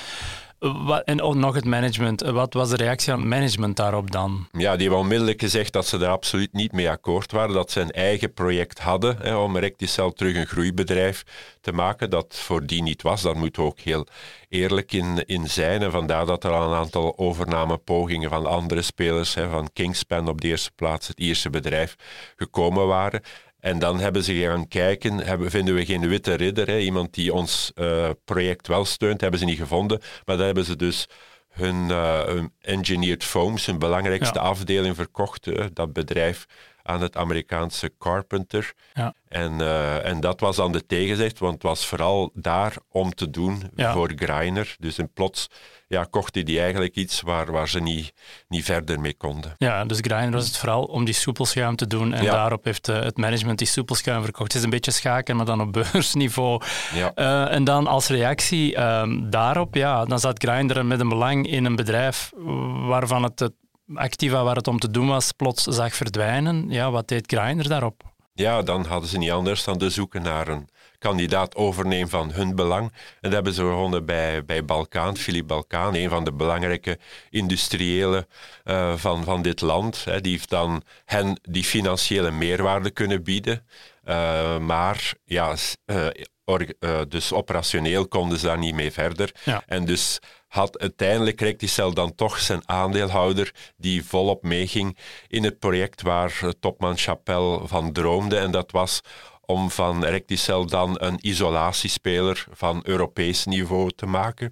En 1.05 1.21
ook 1.21 1.35
nog 1.35 1.55
het 1.55 1.65
management. 1.65 2.21
Wat 2.21 2.53
was 2.53 2.69
de 2.69 2.75
reactie 2.75 3.13
aan 3.13 3.19
het 3.19 3.27
management 3.27 3.75
daarop 3.75 4.11
dan? 4.11 4.47
Ja, 4.51 4.71
die 4.73 4.81
hebben 4.81 4.99
onmiddellijk 4.99 5.41
gezegd 5.41 5.73
dat 5.73 5.87
ze 5.87 5.97
er 5.97 6.07
absoluut 6.07 6.53
niet 6.53 6.71
mee 6.71 6.89
akkoord 6.89 7.31
waren. 7.31 7.53
Dat 7.53 7.71
ze 7.71 7.79
een 7.79 7.91
eigen 7.91 8.33
project 8.33 8.79
hadden 8.79 9.17
hè, 9.21 9.35
om 9.35 9.57
Recticel 9.57 10.11
terug 10.13 10.35
een 10.35 10.47
groeibedrijf 10.47 11.23
te 11.61 11.71
maken. 11.71 12.09
Dat 12.09 12.35
voor 12.35 12.65
die 12.65 12.81
niet 12.81 13.01
was. 13.01 13.21
Daar 13.21 13.37
moeten 13.37 13.61
we 13.61 13.67
ook 13.67 13.79
heel 13.79 14.07
eerlijk 14.49 14.91
in, 14.91 15.25
in 15.25 15.49
zijn. 15.49 15.81
En 15.81 15.91
vandaar 15.91 16.25
dat 16.25 16.43
er 16.43 16.51
al 16.51 16.71
een 16.71 16.77
aantal 16.77 17.17
overnamepogingen 17.17 18.29
van 18.29 18.45
andere 18.45 18.81
spelers, 18.81 19.33
hè, 19.33 19.49
van 19.49 19.69
Kingspan 19.73 20.27
op 20.27 20.41
de 20.41 20.47
eerste 20.47 20.71
plaats, 20.75 21.07
het 21.07 21.19
Ierse 21.19 21.49
bedrijf, 21.49 21.95
gekomen 22.35 22.87
waren. 22.87 23.21
En 23.65 23.79
dan 23.79 23.99
hebben 23.99 24.23
ze 24.23 24.33
gaan 24.33 24.67
kijken, 24.67 25.17
hebben, 25.17 25.49
vinden 25.51 25.75
we 25.75 25.85
geen 25.85 26.07
witte 26.07 26.33
ridder, 26.33 26.67
hè, 26.67 26.77
iemand 26.77 27.13
die 27.13 27.33
ons 27.33 27.71
uh, 27.75 28.09
project 28.25 28.67
wel 28.67 28.85
steunt, 28.85 29.21
hebben 29.21 29.39
ze 29.39 29.45
niet 29.45 29.57
gevonden. 29.57 29.99
Maar 30.25 30.37
dan 30.37 30.45
hebben 30.45 30.65
ze 30.65 30.75
dus 30.75 31.07
hun, 31.49 31.89
uh, 31.89 32.43
engineered 32.61 33.23
foams, 33.23 33.65
hun 33.65 33.79
belangrijkste 33.79 34.39
afdeling, 34.39 34.95
verkocht. 34.95 35.47
Uh, 35.47 35.65
dat 35.73 35.93
bedrijf 35.93 36.45
aan 36.87 37.01
het 37.01 37.17
Amerikaanse 37.17 37.91
Carpenter. 37.99 38.73
Ja. 38.93 39.13
En, 39.27 39.51
uh, 39.59 40.05
en 40.05 40.19
dat 40.19 40.39
was 40.39 40.55
dan 40.55 40.71
de 40.71 40.85
tegenzet, 40.85 41.39
want 41.39 41.53
het 41.53 41.63
was 41.63 41.85
vooral 41.85 42.31
daar 42.33 42.73
om 42.91 43.13
te 43.13 43.29
doen 43.29 43.63
Ja. 43.75 43.93
voor 43.93 44.11
Greiner. 44.15 44.75
Dus 44.79 44.97
in 44.97 45.09
plots 45.13 45.47
ja, 45.87 46.03
kochten 46.09 46.45
die 46.45 46.59
eigenlijk 46.59 46.95
iets 46.95 47.21
waar, 47.21 47.51
waar 47.51 47.69
ze 47.69 47.79
niet, 47.79 48.13
niet 48.47 48.63
verder 48.65 48.99
mee 48.99 49.13
konden. 49.17 49.53
Ja, 49.57 49.85
dus 49.85 49.97
Grindr 50.01 50.35
was 50.35 50.45
het 50.45 50.57
vooral 50.57 50.83
om 50.83 51.05
die 51.05 51.13
soepelschuim 51.13 51.75
te 51.75 51.87
doen. 51.87 52.13
En 52.13 52.23
Ja. 52.23 52.31
daarop 52.31 52.63
heeft 52.63 52.87
eh, 52.87 52.99
het 52.99 53.17
management 53.17 53.57
die 53.57 53.67
soepelschuim 53.67 54.23
verkocht. 54.23 54.47
Het 54.47 54.57
is 54.57 54.63
een 54.63 54.69
beetje 54.69 54.91
schaken, 54.91 55.35
maar 55.35 55.45
dan 55.45 55.61
op 55.61 55.73
beursniveau. 55.93 56.61
Ja. 56.93 57.11
Eh, 57.15 57.53
en 57.55 57.63
dan 57.63 57.87
als 57.87 58.07
reactie 58.07 58.75
ehm, 58.75 59.29
daarop, 59.29 59.75
ja, 59.75 60.05
dan 60.05 60.19
zat 60.19 60.43
Grindr 60.43 60.83
met 60.85 60.99
een 60.99 61.09
belang 61.09 61.47
in 61.47 61.65
een 61.65 61.75
bedrijf 61.75 62.31
waarvan 62.87 63.23
het, 63.23 63.39
het 63.39 63.53
activa 63.93 64.43
waar 64.43 64.55
het 64.55 64.67
om 64.67 64.79
te 64.79 64.91
doen 64.91 65.07
was, 65.07 65.31
plots 65.31 65.63
zag 65.63 65.95
verdwijnen. 65.95 66.69
Ja, 66.69 66.91
wat 66.91 67.07
deed 67.07 67.27
Grindr 67.27 67.67
daarop? 67.67 68.03
Ja, 68.33 68.61
dan 68.61 68.85
hadden 68.85 69.09
ze 69.09 69.17
niet 69.17 69.31
anders 69.31 69.63
dan 69.63 69.77
te 69.77 69.89
zoeken 69.89 70.21
naar 70.21 70.47
een 70.47 70.69
kandidaat 70.99 71.55
overnemen 71.55 72.09
van 72.09 72.31
hun 72.31 72.55
belang. 72.55 72.91
En 72.91 73.17
dat 73.21 73.31
hebben 73.31 73.53
ze 73.53 73.61
gevonden 73.61 74.05
bij, 74.05 74.45
bij 74.45 74.65
Balkaan, 74.65 75.17
Philippe 75.17 75.47
Balkaan, 75.47 75.95
een 75.95 76.09
van 76.09 76.23
de 76.23 76.33
belangrijke 76.33 76.99
industriëlen 77.29 78.27
eh, 78.63 78.95
van, 78.95 79.23
van 79.23 79.41
dit 79.41 79.61
land. 79.61 80.05
Hè. 80.05 80.21
Die 80.21 80.31
heeft 80.31 80.49
dan 80.49 80.83
hen 81.05 81.39
die 81.41 81.63
financiële 81.63 82.31
meerwaarde 82.31 82.91
kunnen 82.91 83.23
bieden. 83.23 83.65
Eh, 84.03 84.57
maar 84.57 85.13
ja, 85.25 85.55
eh, 85.85 87.01
dus 87.07 87.33
operationeel 87.33 88.07
konden 88.07 88.37
ze 88.37 88.45
daar 88.45 88.57
niet 88.57 88.75
mee 88.75 88.91
verder. 88.91 89.31
Ja. 89.43 89.63
En 89.65 89.85
dus 89.85 90.19
had 90.55 90.79
uiteindelijk 90.79 91.41
Recticel 91.41 91.93
dan 91.93 92.15
toch 92.15 92.39
zijn 92.39 92.61
aandeelhouder 92.65 93.53
die 93.77 94.05
volop 94.05 94.43
meeging 94.43 94.97
in 95.27 95.43
het 95.43 95.59
project 95.59 96.01
waar 96.01 96.39
eh, 96.41 96.49
topman 96.59 96.97
Chapelle 96.97 97.67
van 97.67 97.91
droomde. 97.91 98.37
En 98.37 98.51
dat 98.51 98.71
was 98.71 99.01
om 99.45 99.71
van 99.71 100.05
Recticel 100.05 100.65
dan 100.65 100.95
een 100.99 101.17
isolatiespeler 101.21 102.45
van 102.51 102.81
Europees 102.83 103.45
niveau 103.45 103.91
te 103.91 104.05
maken. 104.05 104.51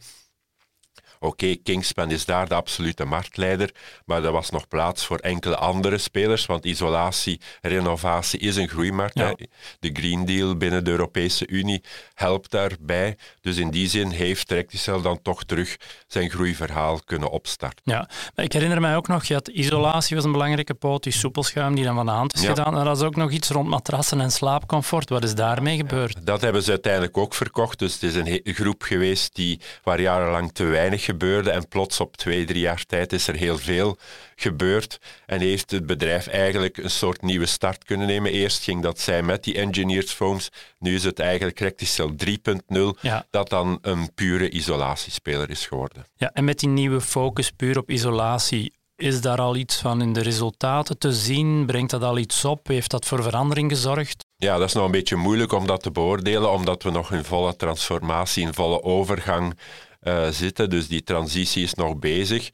Oké, 1.23 1.55
Kingspan 1.55 2.11
is 2.11 2.25
daar 2.25 2.47
de 2.47 2.55
absolute 2.55 3.05
marktleider, 3.05 3.71
maar 4.05 4.23
er 4.23 4.31
was 4.31 4.49
nog 4.49 4.67
plaats 4.67 5.05
voor 5.05 5.17
enkele 5.17 5.55
andere 5.55 5.97
spelers, 5.97 6.45
want 6.45 6.65
isolatie, 6.65 7.39
renovatie 7.61 8.39
is 8.39 8.55
een 8.55 8.67
groeimarkt. 8.69 9.17
Ja. 9.19 9.35
De 9.79 9.89
Green 9.93 10.25
Deal 10.25 10.57
binnen 10.57 10.83
de 10.83 10.91
Europese 10.91 11.47
Unie 11.47 11.83
helpt 12.13 12.51
daarbij. 12.51 13.17
Dus 13.41 13.57
in 13.57 13.69
die 13.69 13.89
zin 13.89 14.09
heeft 14.09 14.51
Recticel 14.51 15.01
dan 15.01 15.21
toch 15.21 15.43
terug 15.43 15.75
zijn 16.07 16.29
groeiverhaal 16.29 16.99
kunnen 17.05 17.29
opstarten. 17.29 17.81
Ja, 17.83 18.09
maar 18.35 18.45
ik 18.45 18.53
herinner 18.53 18.81
mij 18.81 18.95
ook 18.95 19.07
nog, 19.07 19.25
je 19.25 19.33
had 19.33 19.47
isolatie 19.47 20.15
was 20.15 20.25
een 20.25 20.31
belangrijke 20.31 20.73
poot, 20.73 21.03
die 21.03 21.13
soepelschuim 21.13 21.75
die 21.75 21.83
dan 21.83 21.95
van 21.95 22.05
de 22.05 22.11
hand 22.11 22.33
is 22.33 22.41
Ja. 22.41 22.47
gedaan. 22.47 22.73
En 22.73 22.79
er 22.79 22.85
was 22.85 23.01
ook 23.01 23.15
nog 23.15 23.31
iets 23.31 23.49
rond 23.49 23.67
matrassen 23.69 24.21
en 24.21 24.31
slaapcomfort. 24.31 25.09
Wat 25.09 25.23
is 25.23 25.35
daarmee 25.35 25.77
gebeurd? 25.77 26.25
Dat 26.25 26.41
hebben 26.41 26.63
ze 26.63 26.69
uiteindelijk 26.69 27.17
ook 27.17 27.33
verkocht. 27.33 27.79
Dus 27.79 27.93
het 27.93 28.03
is 28.03 28.15
een 28.15 28.41
groep 28.43 28.81
geweest 28.81 29.35
die, 29.35 29.59
waar 29.83 30.01
jarenlang 30.01 30.51
te 30.53 30.63
weinig 30.63 31.11
gebeurde. 31.13 31.51
En 31.51 31.67
plots 31.67 31.99
op 31.99 32.17
twee, 32.17 32.45
drie 32.45 32.61
jaar 32.61 32.85
tijd 32.85 33.13
is 33.13 33.27
er 33.27 33.35
heel 33.35 33.57
veel 33.57 33.97
gebeurd. 34.35 34.97
En 35.25 35.39
heeft 35.39 35.71
het 35.71 35.85
bedrijf 35.85 36.27
eigenlijk 36.27 36.77
een 36.77 36.89
soort 36.89 37.21
nieuwe 37.21 37.45
start 37.45 37.83
kunnen 37.83 38.07
nemen. 38.07 38.31
Eerst 38.31 38.63
ging 38.63 38.81
dat 38.81 38.99
zij 38.99 39.23
met 39.23 39.43
die 39.43 39.55
engineered 39.55 40.11
foams. 40.11 40.49
Nu 40.79 40.95
is 40.95 41.03
het 41.03 41.19
eigenlijk 41.19 41.59
Recticel 41.59 42.11
3.0. 42.25 42.99
Ja. 43.01 43.25
Dat 43.29 43.49
dan 43.49 43.77
een 43.81 44.13
pure 44.13 44.49
isolatiespeler 44.49 45.49
is 45.49 45.65
geworden. 45.65 46.05
Ja, 46.15 46.31
en 46.33 46.43
met 46.43 46.59
die 46.59 46.69
nieuwe 46.69 47.01
focus 47.01 47.51
puur 47.51 47.77
op 47.77 47.89
isolatie, 47.89 48.73
is 48.95 49.21
daar 49.21 49.41
al 49.41 49.55
iets 49.55 49.77
van 49.77 50.01
in 50.01 50.13
de 50.13 50.21
resultaten 50.21 50.97
te 50.97 51.13
zien? 51.13 51.65
Brengt 51.65 51.91
dat 51.91 52.03
al 52.03 52.17
iets 52.17 52.45
op? 52.45 52.67
Heeft 52.67 52.91
dat 52.91 53.05
voor 53.05 53.23
verandering 53.23 53.71
gezorgd? 53.71 54.25
Ja, 54.37 54.57
dat 54.57 54.67
is 54.67 54.73
nog 54.73 54.85
een 54.85 54.91
beetje 54.91 55.15
moeilijk 55.15 55.51
om 55.51 55.67
dat 55.67 55.83
te 55.83 55.91
beoordelen, 55.91 56.51
omdat 56.51 56.83
we 56.83 56.91
nog 56.91 57.11
in 57.11 57.23
volle 57.23 57.55
transformatie, 57.55 58.45
in 58.45 58.53
volle 58.53 58.83
overgang 58.83 59.57
eh, 60.03 60.27
zitten. 60.29 60.69
Dus 60.69 60.87
die 60.87 61.03
transitie 61.03 61.63
is 61.63 61.73
nog 61.73 61.99
bezig. 61.99 62.49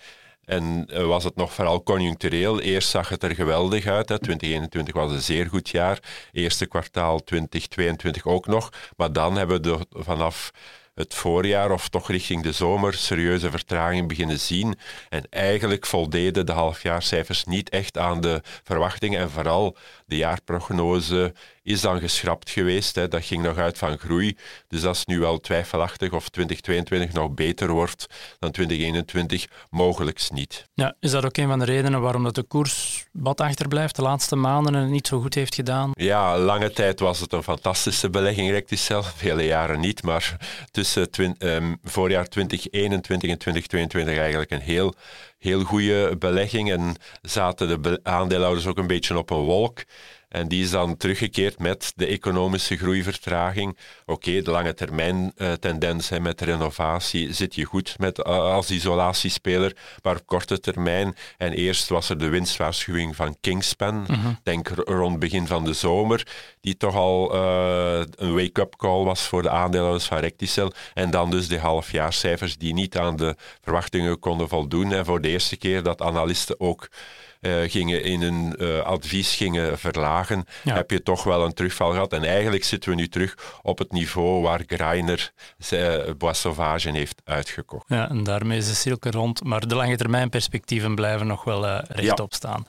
En 0.46 0.86
eh, 0.88 1.06
was 1.06 1.24
het 1.24 1.36
nog 1.36 1.54
vooral 1.54 1.84
conjunctureel. 1.84 2.60
Eerst 2.60 2.90
zag 2.90 3.10
het 3.10 3.24
er 3.24 3.36
geweldig 3.36 3.86
uit. 3.86 4.10
Hè. 4.10 4.20
2021 4.20 4.94
was 4.94 5.12
een 5.12 5.22
zeer 5.22 5.46
goed 5.46 5.70
jaar. 5.70 6.00
Eerste 6.32 6.66
kwartaal 6.66 7.24
2022 7.24 8.26
ook 8.26 8.48
nog. 8.48 8.70
Maar 8.98 9.14
dan 9.14 9.38
hebben 9.38 9.62
we 9.62 9.86
vanaf 9.90 10.52
het 11.00 11.14
voorjaar 11.14 11.72
of 11.72 11.90
toch 11.90 12.10
richting 12.10 12.44
de 12.44 12.52
zomer 12.52 12.94
serieuze 12.94 13.52
vertraging 13.52 14.08
beginnen 14.08 14.40
zien. 14.40 14.76
En 15.10 15.24
eigenlijk 15.30 15.86
voldeden 15.86 16.46
de 16.46 16.52
halfjaarcijfers 16.52 17.44
niet 17.44 17.70
echt 17.70 17.98
aan 17.98 18.22
de 18.22 18.42
verwachtingen. 18.64 19.20
En 19.20 19.30
vooral 19.30 19.78
de 20.06 20.18
jaarprognose 20.18 21.34
is 21.64 21.82
dan 21.82 22.00
geschrapt 22.00 22.50
geweest. 22.50 22.96
Hè. 22.96 23.08
Dat 23.08 23.26
ging 23.26 23.44
nog 23.44 23.58
uit 23.58 23.78
van 23.78 23.98
groei. 23.98 24.38
Dus 24.68 24.82
dat 24.82 24.96
is 24.96 25.06
nu 25.06 25.20
wel 25.20 25.40
twijfelachtig 25.40 26.12
of 26.12 26.30
2022 26.30 27.14
nog 27.14 27.32
beter 27.32 27.70
wordt 27.72 28.06
dan 28.40 28.52
2021. 28.52 29.48
Mogelijks 29.70 30.30
niet. 30.30 30.68
Ja, 30.74 30.96
is 31.00 31.12
dat 31.12 31.26
ook 31.26 31.38
een 31.38 31.48
van 31.48 31.60
de 31.60 31.66
redenen 31.66 32.02
waarom 32.02 32.24
dat 32.24 32.36
de 32.36 32.44
koers 32.44 33.06
wat 33.12 33.42
achterblijft 33.42 33.96
de 33.96 34.02
laatste 34.02 34.36
maanden 34.36 34.76
en 34.76 34.82
het 34.82 34.90
niet 34.90 35.08
zo 35.08 35.22
goed 35.22 35.34
heeft 35.34 35.56
gedaan? 35.56 35.92
Ja, 35.94 36.38
lange 36.38 36.72
tijd 36.72 37.00
was 37.00 37.20
het 37.20 37.34
een 37.34 37.44
fantastische 37.44 38.10
belegging, 38.10 38.50
Recticel. 38.50 39.04
Vele 39.04 39.44
jaren 39.44 39.80
niet, 39.80 40.04
maar 40.04 40.38
tussen 40.72 41.08
ehm, 41.38 41.76
voorjaar 41.84 42.28
2021 42.28 43.30
en 43.30 43.38
2022 43.38 44.18
eigenlijk 44.18 44.52
een 44.52 44.60
heel, 44.60 44.94
heel 45.38 45.64
goede 45.64 46.18
belegging. 46.18 46.72
En 46.72 46.96
zaten 47.22 47.82
de 47.82 48.00
aandeelhouders 48.04 48.68
ook 48.68 48.78
een 48.78 48.88
beetje 48.88 49.18
op 49.18 49.30
een 49.30 49.38
wolk. 49.38 49.84
En 50.30 50.48
die 50.48 50.64
is 50.64 50.70
dan 50.70 50.98
teruggekeerd 50.98 51.60
met 51.60 51.94
de 51.96 52.06
economische 52.06 52.78
groeivertraging. 52.78 53.78
Oké, 54.06 54.42
de 54.42 54.52
lange 54.52 54.74
termijn 54.74 55.32
eh, 55.36 55.52
tendens 55.52 56.10
hè, 56.10 56.20
met 56.20 56.42
renovatie 56.42 57.34
zit 57.34 57.56
je 57.56 57.64
goed 57.66 57.96
met, 57.98 58.22
eh, 58.22 58.24
als 58.40 58.72
isolatiespeler, 58.72 59.76
maar 60.04 60.16
op 60.16 60.26
korte 60.26 60.60
termijn. 60.60 61.16
En 61.38 61.54
eerst 61.54 61.90
was 61.90 62.10
er 62.10 62.18
de 62.18 62.30
winstwaarschuwing 62.30 63.16
van 63.16 63.38
Kingspan, 63.42 64.06
denk 64.44 64.68
r- 64.70 64.82
rond 64.82 65.20
begin 65.20 65.48
van 65.48 65.64
de 65.64 65.74
zomer, 65.74 66.28
die 66.62 66.78
toch 66.78 66.96
al 66.96 67.34
eh, 67.34 68.02
een 68.16 68.34
wake-up 68.34 68.76
call 68.76 69.04
was 69.04 69.22
voor 69.22 69.42
de 69.42 69.50
aandeelhouders 69.50 70.06
van 70.06 70.18
Recticel. 70.18 70.72
En 70.94 71.12
dan 71.12 71.30
dus 71.32 71.48
de 71.48 71.60
halfjaarcijfers 71.60 72.58
die 72.58 72.74
niet 72.74 72.98
aan 72.98 73.16
de 73.16 73.36
verwachtingen 73.62 74.20
konden 74.20 74.50
voldoen. 74.50 74.92
En 74.94 75.06
voor 75.06 75.22
de 75.22 75.30
eerste 75.30 75.58
keer 75.58 75.84
dat 75.84 76.02
analisten 76.02 76.60
ook 76.60 76.90
gingen 77.42 78.04
in 78.04 78.22
hun 78.22 78.56
eh, 78.56 78.80
advies 78.80 79.36
gingen 79.36 79.80
verlagen, 79.80 80.46
Ja. 80.64 80.76
heb 80.76 80.92
je 80.92 81.04
toch 81.04 81.24
wel 81.24 81.46
een 81.46 81.54
terugval 81.54 81.92
gehad. 81.92 82.14
En 82.14 82.24
eigenlijk 82.24 82.64
zitten 82.64 82.90
we 82.90 82.96
nu 82.96 83.08
terug 83.08 83.60
op 83.62 83.78
het 83.78 83.92
niveau 83.92 84.42
waar 84.42 84.62
Greiner 84.68 85.32
zijn 85.58 86.18
Bois 86.18 86.40
Sauvage 86.40 86.92
heeft 86.92 87.22
uitgekocht. 87.26 87.86
Ja, 87.88 88.10
en 88.10 88.24
daarmee 88.24 88.58
is 88.58 88.68
de 88.68 88.74
cirkel 88.74 89.12
rond. 89.12 89.44
Maar 89.44 89.68
de 89.68 89.76
lange 89.76 89.98
termijn 89.98 90.30
perspectieven 90.30 90.96
blijven 90.96 91.28
nog 91.28 91.44
wel 91.44 91.68
eh, 91.68 91.80
rechtop 91.88 92.34
staan. 92.34 92.66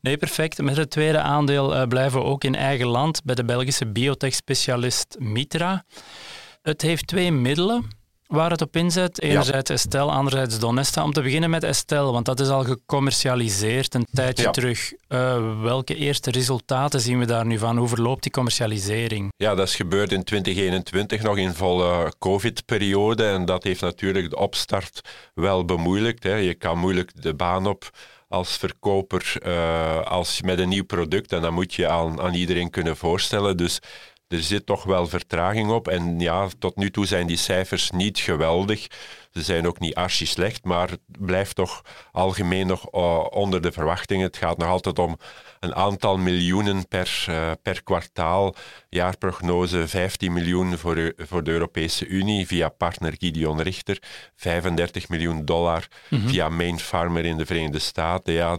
Nee, 0.00 0.16
perfect. 0.16 0.58
Met 0.62 0.76
het 0.76 0.90
tweede 0.90 1.18
aandeel 1.20 1.74
eh, 1.74 1.86
blijven 1.86 2.20
we 2.20 2.24
ook 2.26 2.44
in 2.44 2.54
eigen 2.54 2.86
land 2.86 3.24
bij 3.24 3.34
de 3.34 3.44
Belgische 3.44 3.86
biotech-specialist 3.86 5.16
Mitra. 5.18 5.84
Het 6.62 6.82
heeft 6.82 7.06
twee 7.06 7.32
middelen 7.32 7.90
waar 8.28 8.50
het 8.50 8.62
op 8.62 8.76
inzet. 8.76 9.22
Enerzijds 9.22 9.70
Estelle, 9.70 10.10
anderzijds 10.10 10.58
Donesta. 10.58 11.02
Om 11.04 11.12
te 11.12 11.22
beginnen 11.22 11.50
met 11.50 11.62
Estelle, 11.64 12.12
want 12.12 12.24
dat 12.26 12.40
is 12.40 12.48
al 12.48 12.64
gecommercialiseerd 12.64 13.94
een 13.94 14.06
tijdje 14.12 14.42
Ja. 14.42 14.50
terug. 14.50 14.92
Eh, 15.08 15.60
welke 15.62 15.94
eerste 15.94 16.30
resultaten 16.30 17.00
zien 17.00 17.18
we 17.18 17.26
daar 17.26 17.46
nu 17.46 17.58
van? 17.58 17.76
Hoe 17.76 17.88
verloopt 17.88 18.22
die 18.22 18.32
commercialisering? 18.32 19.32
Ja, 19.36 19.54
dat 19.54 19.68
is 19.68 19.74
gebeurd 19.76 20.12
in 20.12 20.24
2021, 20.24 21.22
nog 21.22 21.36
in 21.36 21.54
volle 21.54 22.12
COVID-periode. 22.18 23.24
En 23.24 23.44
dat 23.44 23.62
heeft 23.64 23.80
natuurlijk 23.80 24.30
de 24.30 24.36
opstart 24.38 25.00
wel 25.34 25.64
bemoeilijkt. 25.64 26.22
Hè. 26.22 26.34
Je 26.34 26.54
kan 26.54 26.78
moeilijk 26.78 27.22
de 27.22 27.34
baan 27.34 27.66
op 27.66 27.90
als 28.28 28.56
verkoper 28.56 29.32
eh, 29.42 30.00
als 30.02 30.42
met 30.42 30.58
een 30.58 30.68
nieuw 30.68 30.84
product. 30.84 31.32
En 31.32 31.42
dat 31.42 31.52
moet 31.52 31.74
je 31.74 31.88
aan, 31.88 32.20
aan 32.20 32.34
iedereen 32.34 32.70
kunnen 32.70 32.96
voorstellen. 32.96 33.56
Dus 33.56 33.78
er 34.28 34.42
zit 34.42 34.66
toch 34.66 34.84
wel 34.84 35.06
vertraging 35.06 35.70
op. 35.70 35.88
En 35.88 36.20
ja, 36.20 36.48
tot 36.58 36.76
nu 36.76 36.90
toe 36.90 37.06
zijn 37.06 37.26
die 37.26 37.36
cijfers 37.36 37.90
niet 37.90 38.18
geweldig. 38.18 38.86
Ze 39.38 39.44
zijn 39.44 39.66
ook 39.66 39.78
niet 39.78 39.94
archi 39.94 40.26
slecht, 40.26 40.64
maar 40.64 40.90
het 40.90 41.00
blijft 41.18 41.54
toch 41.56 41.82
algemeen 42.12 42.66
nog 42.66 42.90
eh, 42.90 43.24
onder 43.30 43.60
de 43.62 43.72
verwachtingen. 43.72 44.26
Het 44.26 44.36
gaat 44.36 44.58
nog 44.58 44.68
altijd 44.68 44.98
om 44.98 45.16
een 45.60 45.74
aantal 45.74 46.16
miljoenen 46.18 46.88
per, 46.88 47.24
eh, 47.28 47.50
per 47.62 47.82
kwartaal. 47.82 48.54
Jaarprognose 48.88 49.88
15 49.88 50.32
miljoen 50.32 50.78
voor, 50.78 50.96
Eu- 50.96 51.12
voor 51.16 51.42
de 51.44 51.50
Europese 51.50 52.06
Unie 52.06 52.46
via 52.46 52.68
partner 52.68 53.14
Gideon 53.18 53.60
Richter. 53.62 54.02
35 54.36 55.08
miljoen 55.08 55.44
dollar 55.44 55.86
via 56.10 56.48
Main 56.48 56.78
Farmer 56.78 57.24
in 57.24 57.36
de 57.36 57.46
Verenigde 57.46 57.78
Staten. 57.78 58.32
Ja, 58.32 58.58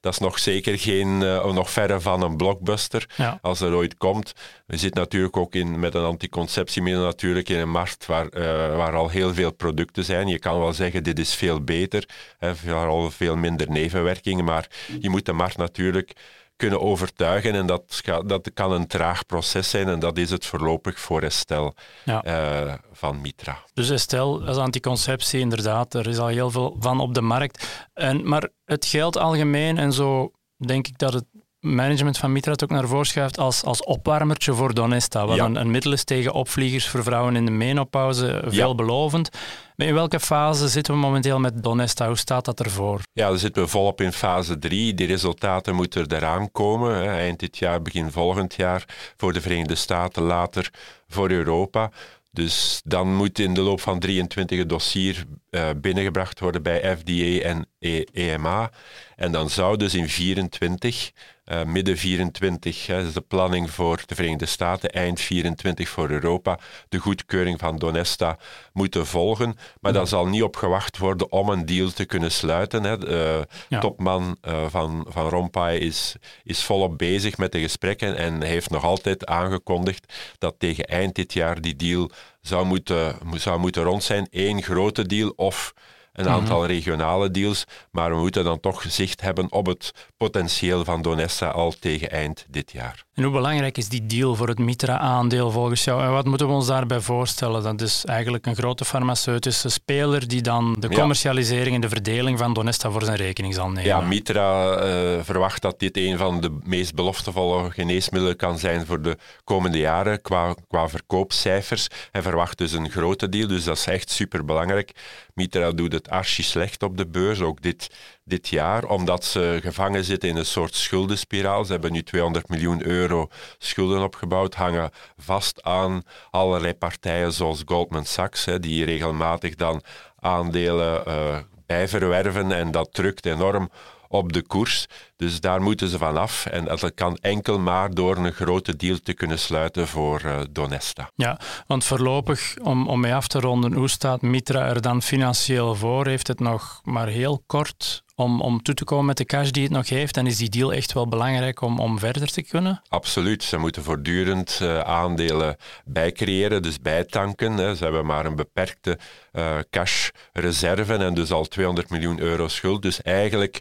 dat 0.00 0.12
is 0.12 0.18
nog 0.18 0.38
zeker 0.38 0.78
geen, 0.78 1.22
eh, 1.22 1.52
nog 1.52 1.70
verre 1.70 2.00
van 2.00 2.22
een 2.22 2.36
blockbuster 2.36 3.06
Ja. 3.16 3.38
als 3.42 3.60
er 3.60 3.74
ooit 3.74 3.96
komt. 3.96 4.32
We 4.66 4.76
zitten 4.76 5.00
natuurlijk 5.02 5.36
ook 5.36 5.54
in, 5.54 5.80
met 5.80 5.94
een 5.94 6.04
anticonceptiemiddel 6.04 7.04
natuurlijk 7.04 7.48
in 7.48 7.58
een 7.58 7.70
markt 7.70 8.06
waar, 8.06 8.28
waar 8.76 8.94
al 8.94 9.08
heel 9.08 9.34
veel 9.34 9.52
producten 9.52 10.04
zijn. 10.04 10.11
Je 10.20 10.38
kan 10.38 10.58
wel 10.58 10.72
zeggen, 10.72 11.02
dit 11.02 11.18
is 11.18 11.34
veel 11.34 11.60
beter, 11.60 12.08
hè, 12.38 12.56
vooral 12.56 13.10
veel 13.10 13.36
minder 13.36 13.70
nevenwerkingen, 13.70 14.44
maar 14.44 14.66
je 15.00 15.10
moet 15.10 15.26
de 15.26 15.32
markt 15.32 15.56
natuurlijk 15.56 16.12
kunnen 16.56 16.80
overtuigen. 16.80 17.54
En 17.54 17.66
dat, 17.66 18.02
dat 18.26 18.50
kan 18.54 18.72
een 18.72 18.86
traag 18.86 19.26
proces 19.26 19.70
zijn 19.70 19.88
en 19.88 19.98
dat 19.98 20.18
is 20.18 20.30
het 20.30 20.46
voorlopig 20.46 21.00
voor 21.00 21.22
Estel 21.22 21.74
ja. 22.04 22.24
uh, 22.24 22.74
van 22.92 23.20
Mitra. 23.20 23.58
Dus 23.74 23.90
Estel 23.90 24.46
als 24.46 24.56
anticonceptie, 24.56 25.40
inderdaad, 25.40 25.94
er 25.94 26.08
is 26.08 26.18
al 26.18 26.26
heel 26.26 26.50
veel 26.50 26.76
van 26.78 27.00
op 27.00 27.14
de 27.14 27.20
markt. 27.20 27.86
En, 27.94 28.28
maar 28.28 28.48
het 28.64 28.86
geld 28.86 29.16
algemeen 29.16 29.78
en 29.78 29.92
zo 29.92 30.32
denk 30.56 30.86
ik 30.86 30.98
dat 30.98 31.12
het 31.12 31.24
management 31.62 32.18
van 32.18 32.32
Mitra 32.32 32.52
het 32.52 32.62
ook 32.62 32.70
naar 32.70 32.88
voren 32.88 33.06
schuift 33.06 33.38
als, 33.38 33.64
als 33.64 33.84
opwarmertje 33.84 34.54
voor 34.54 34.74
Donesta. 34.74 35.26
Wat 35.26 35.38
een, 35.38 35.56
een, 35.56 35.70
middel 35.70 35.92
is 35.92 36.04
tegen 36.04 36.32
opvliegers 36.32 36.88
voor 36.88 37.02
vrouwen 37.02 37.36
in 37.36 37.44
de 37.44 37.50
menopauze, 37.50 38.42
veelbelovend. 38.46 39.30
Maar 39.76 39.86
in 39.86 39.94
welke 39.94 40.20
fase 40.20 40.68
zitten 40.68 40.94
we 40.94 41.00
momenteel 41.00 41.38
met 41.38 41.62
Donesta? 41.62 42.06
Hoe 42.06 42.16
staat 42.16 42.44
dat 42.44 42.60
ervoor? 42.60 43.00
Ja, 43.12 43.28
dan 43.28 43.38
zitten 43.38 43.62
we 43.62 43.68
volop 43.68 44.00
in 44.00 44.12
fase 44.12 44.58
3. 44.58 44.94
Die 44.94 45.06
resultaten 45.06 45.74
moeten 45.74 46.12
eraan 46.12 46.50
komen. 46.50 47.08
Eind 47.08 47.38
dit 47.40 47.58
jaar, 47.58 47.82
begin 47.82 48.10
volgend 48.10 48.54
jaar 48.54 48.84
voor 49.16 49.32
de 49.32 49.40
Verenigde 49.40 49.74
Staten, 49.74 50.22
later 50.22 50.70
voor 51.08 51.30
Europa. 51.30 51.90
Dus 52.30 52.80
dan 52.84 53.14
moet 53.14 53.38
in 53.38 53.54
de 53.54 53.60
loop 53.60 53.80
van 53.80 53.98
23 53.98 54.58
het 54.58 54.68
dossier 54.68 55.24
uh, 55.50 55.68
binnengebracht 55.76 56.40
worden 56.40 56.62
bij 56.62 56.96
FDA 56.96 57.48
en 57.48 57.66
EMA. 58.12 58.70
En 59.16 59.32
dan 59.32 59.50
zou 59.50 59.76
dus 59.76 59.94
in 59.94 60.08
24 60.08 61.12
uh, 61.44 61.62
midden 61.64 61.96
24, 61.96 62.86
hè, 62.86 63.06
is 63.06 63.12
de 63.12 63.20
planning 63.20 63.70
voor 63.70 64.02
de 64.06 64.14
Verenigde 64.14 64.46
Staten, 64.46 64.90
eind 64.90 65.20
24 65.20 65.88
voor 65.88 66.10
Europa, 66.10 66.58
de 66.88 66.98
goedkeuring 66.98 67.58
van 67.58 67.78
Donesta 67.78 68.38
moeten 68.72 69.06
volgen. 69.06 69.56
Maar 69.80 69.92
daar 69.92 70.06
zal 70.06 70.26
niet 70.26 70.42
op 70.42 70.56
gewacht 70.56 70.98
worden 70.98 71.32
om 71.32 71.48
een 71.48 71.66
deal 71.66 71.90
te 71.90 72.04
kunnen 72.04 72.32
sluiten. 72.32 72.84
Hè. 72.84 72.98
De 72.98 73.46
topman 73.80 74.36
uh, 74.48 74.64
van, 74.68 75.06
van 75.08 75.28
Rompuy 75.28 75.76
is, 75.76 76.16
is 76.44 76.64
volop 76.64 76.98
bezig 76.98 77.38
met 77.38 77.52
de 77.52 77.60
gesprekken 77.60 78.16
en 78.16 78.42
heeft 78.42 78.70
nog 78.70 78.84
altijd 78.84 79.26
aangekondigd 79.26 80.12
dat 80.38 80.54
tegen 80.58 80.84
eind 80.84 81.14
dit 81.14 81.32
jaar 81.32 81.60
die 81.60 81.76
deal 81.76 82.10
zou 82.40 82.66
moeten, 82.66 83.16
zou 83.34 83.58
moeten 83.58 83.82
rond 83.82 84.02
zijn. 84.02 84.26
Eén 84.30 84.62
grote 84.62 85.06
deal 85.06 85.32
of 85.36 85.74
een 86.12 86.28
aantal 86.28 86.58
mhm. 86.58 86.66
regionale 86.66 87.30
deals, 87.30 87.64
maar 87.90 88.10
we 88.10 88.16
moeten 88.16 88.44
dan 88.44 88.60
toch 88.60 88.84
zicht 88.88 89.20
hebben 89.20 89.52
op 89.52 89.66
het 89.66 89.92
potentieel 90.16 90.84
van 90.84 91.02
Donessa 91.02 91.48
al 91.48 91.72
tegen 91.78 92.10
eind 92.10 92.46
dit 92.48 92.72
jaar. 92.72 93.04
En 93.14 93.22
hoe 93.22 93.32
belangrijk 93.32 93.78
is 93.78 93.88
die 93.88 94.06
deal 94.06 94.34
voor 94.34 94.48
het 94.48 94.58
Mitra-aandeel 94.58 95.50
volgens 95.50 95.84
jou? 95.84 96.02
En 96.02 96.10
wat 96.10 96.26
moeten 96.26 96.46
we 96.46 96.52
ons 96.52 96.66
daarbij 96.66 97.00
voorstellen? 97.00 97.62
Dat 97.62 97.80
is 97.80 98.04
eigenlijk 98.04 98.46
een 98.46 98.56
grote 98.56 98.84
farmaceutische 98.84 99.68
speler 99.68 100.28
die 100.28 100.42
dan 100.42 100.76
de 100.78 100.88
commercialisering 100.88 101.74
en 101.74 101.80
de 101.80 101.88
verdeling 101.88 102.38
van 102.38 102.52
Donesta 102.52 102.90
voor 102.90 103.02
zijn 103.02 103.16
rekening 103.16 103.54
zal 103.54 103.68
nemen. 103.68 103.84
Ja, 103.84 104.00
Mitra 104.00 104.76
uh, 104.84 105.20
verwacht 105.22 105.62
dat 105.62 105.78
dit 105.78 105.96
een 105.96 106.18
van 106.18 106.40
de 106.40 106.58
meest 106.62 106.94
beloftevolle 106.94 107.70
geneesmiddelen 107.70 108.36
kan 108.36 108.58
zijn 108.58 108.86
voor 108.86 109.02
de 109.02 109.18
komende 109.44 109.78
jaren 109.78 110.22
qua, 110.22 110.54
qua 110.68 110.88
verkoopcijfers. 110.88 111.86
Hij 112.10 112.22
verwacht 112.22 112.58
dus 112.58 112.72
een 112.72 112.90
grote 112.90 113.28
deal, 113.28 113.48
dus 113.48 113.64
dat 113.64 113.76
is 113.76 113.86
echt 113.86 114.10
superbelangrijk. 114.10 114.92
Mitra 115.34 115.72
doet 115.72 115.92
het 115.92 116.08
archi 116.08 116.42
slecht 116.42 116.82
op 116.82 116.96
de 116.96 117.06
beurs, 117.06 117.40
ook 117.40 117.62
dit, 117.62 117.90
dit 118.24 118.48
jaar, 118.48 118.84
omdat 118.84 119.24
ze 119.24 119.58
gevangen 119.62 120.04
zitten 120.04 120.28
in 120.28 120.36
een 120.36 120.46
soort 120.46 120.74
schuldenspiraal. 120.74 121.64
Ze 121.64 121.72
hebben 121.72 121.92
nu 121.92 122.02
200 122.02 122.48
miljoen 122.48 122.86
euro 122.86 123.28
schulden 123.58 124.02
opgebouwd, 124.02 124.54
hangen 124.54 124.90
vast 125.16 125.62
aan 125.62 126.02
allerlei 126.30 126.74
partijen 126.74 127.32
zoals 127.32 127.62
Goldman 127.64 128.04
Sachs, 128.04 128.44
hè, 128.44 128.60
die 128.60 128.84
regelmatig 128.84 129.54
dan 129.54 129.82
aandelen 130.18 131.02
uh, 131.08 131.38
bijverwerven 131.66 132.52
en 132.52 132.70
dat 132.70 132.92
drukt 132.92 133.26
enorm 133.26 133.70
op 134.12 134.32
de 134.32 134.42
koers. 134.42 134.86
Dus 135.16 135.40
daar 135.40 135.62
moeten 135.62 135.88
ze 135.88 135.98
vanaf. 135.98 136.46
En 136.46 136.64
dat 136.64 136.94
kan 136.94 137.16
enkel 137.20 137.58
maar 137.58 137.94
door 137.94 138.16
een 138.16 138.32
grote 138.32 138.76
deal 138.76 138.98
te 139.02 139.12
kunnen 139.12 139.38
sluiten 139.38 139.88
voor 139.88 140.22
uh, 140.24 140.40
Donesta. 140.50 141.10
Ja, 141.14 141.40
want 141.66 141.84
voorlopig, 141.84 142.54
om, 142.62 142.88
om 142.88 143.00
mee 143.00 143.14
af 143.14 143.26
te 143.26 143.40
ronden, 143.40 143.72
hoe 143.72 143.88
staat 143.88 144.22
Mitra 144.22 144.66
er 144.66 144.80
dan 144.80 145.02
financieel 145.02 145.74
voor? 145.74 146.06
Heeft 146.06 146.26
het 146.26 146.40
nog 146.40 146.80
maar 146.84 147.08
heel 147.08 147.42
kort 147.46 148.02
om, 148.22 148.40
om 148.40 148.62
toe 148.62 148.74
te 148.74 148.84
komen 148.84 149.04
met 149.04 149.16
de 149.16 149.24
cash 149.24 149.50
die 149.50 149.62
het 149.62 149.72
nog 149.72 149.88
heeft? 149.88 150.16
En 150.16 150.26
is 150.26 150.36
die 150.36 150.48
deal 150.48 150.72
echt 150.72 150.92
wel 150.92 151.08
belangrijk 151.08 151.60
om, 151.60 151.80
om 151.80 151.98
verder 151.98 152.32
te 152.32 152.42
kunnen? 152.42 152.82
Absoluut. 152.88 153.42
Ze 153.42 153.56
moeten 153.56 153.82
voortdurend 153.82 154.58
uh, 154.62 154.78
aandelen 154.78 155.56
bijcreëren, 155.84 156.62
dus 156.62 156.80
bijtanken. 156.80 157.52
Hè. 157.52 157.74
Ze 157.74 157.84
hebben 157.84 158.06
maar 158.06 158.26
een 158.26 158.36
beperkte 158.36 158.98
uh, 159.32 159.58
cashreserve 159.70 160.94
en 160.94 161.14
dus 161.14 161.32
al 161.32 161.44
200 161.44 161.90
miljoen 161.90 162.20
euro 162.20 162.48
schuld. 162.48 162.82
Dus 162.82 163.02
eigenlijk 163.02 163.60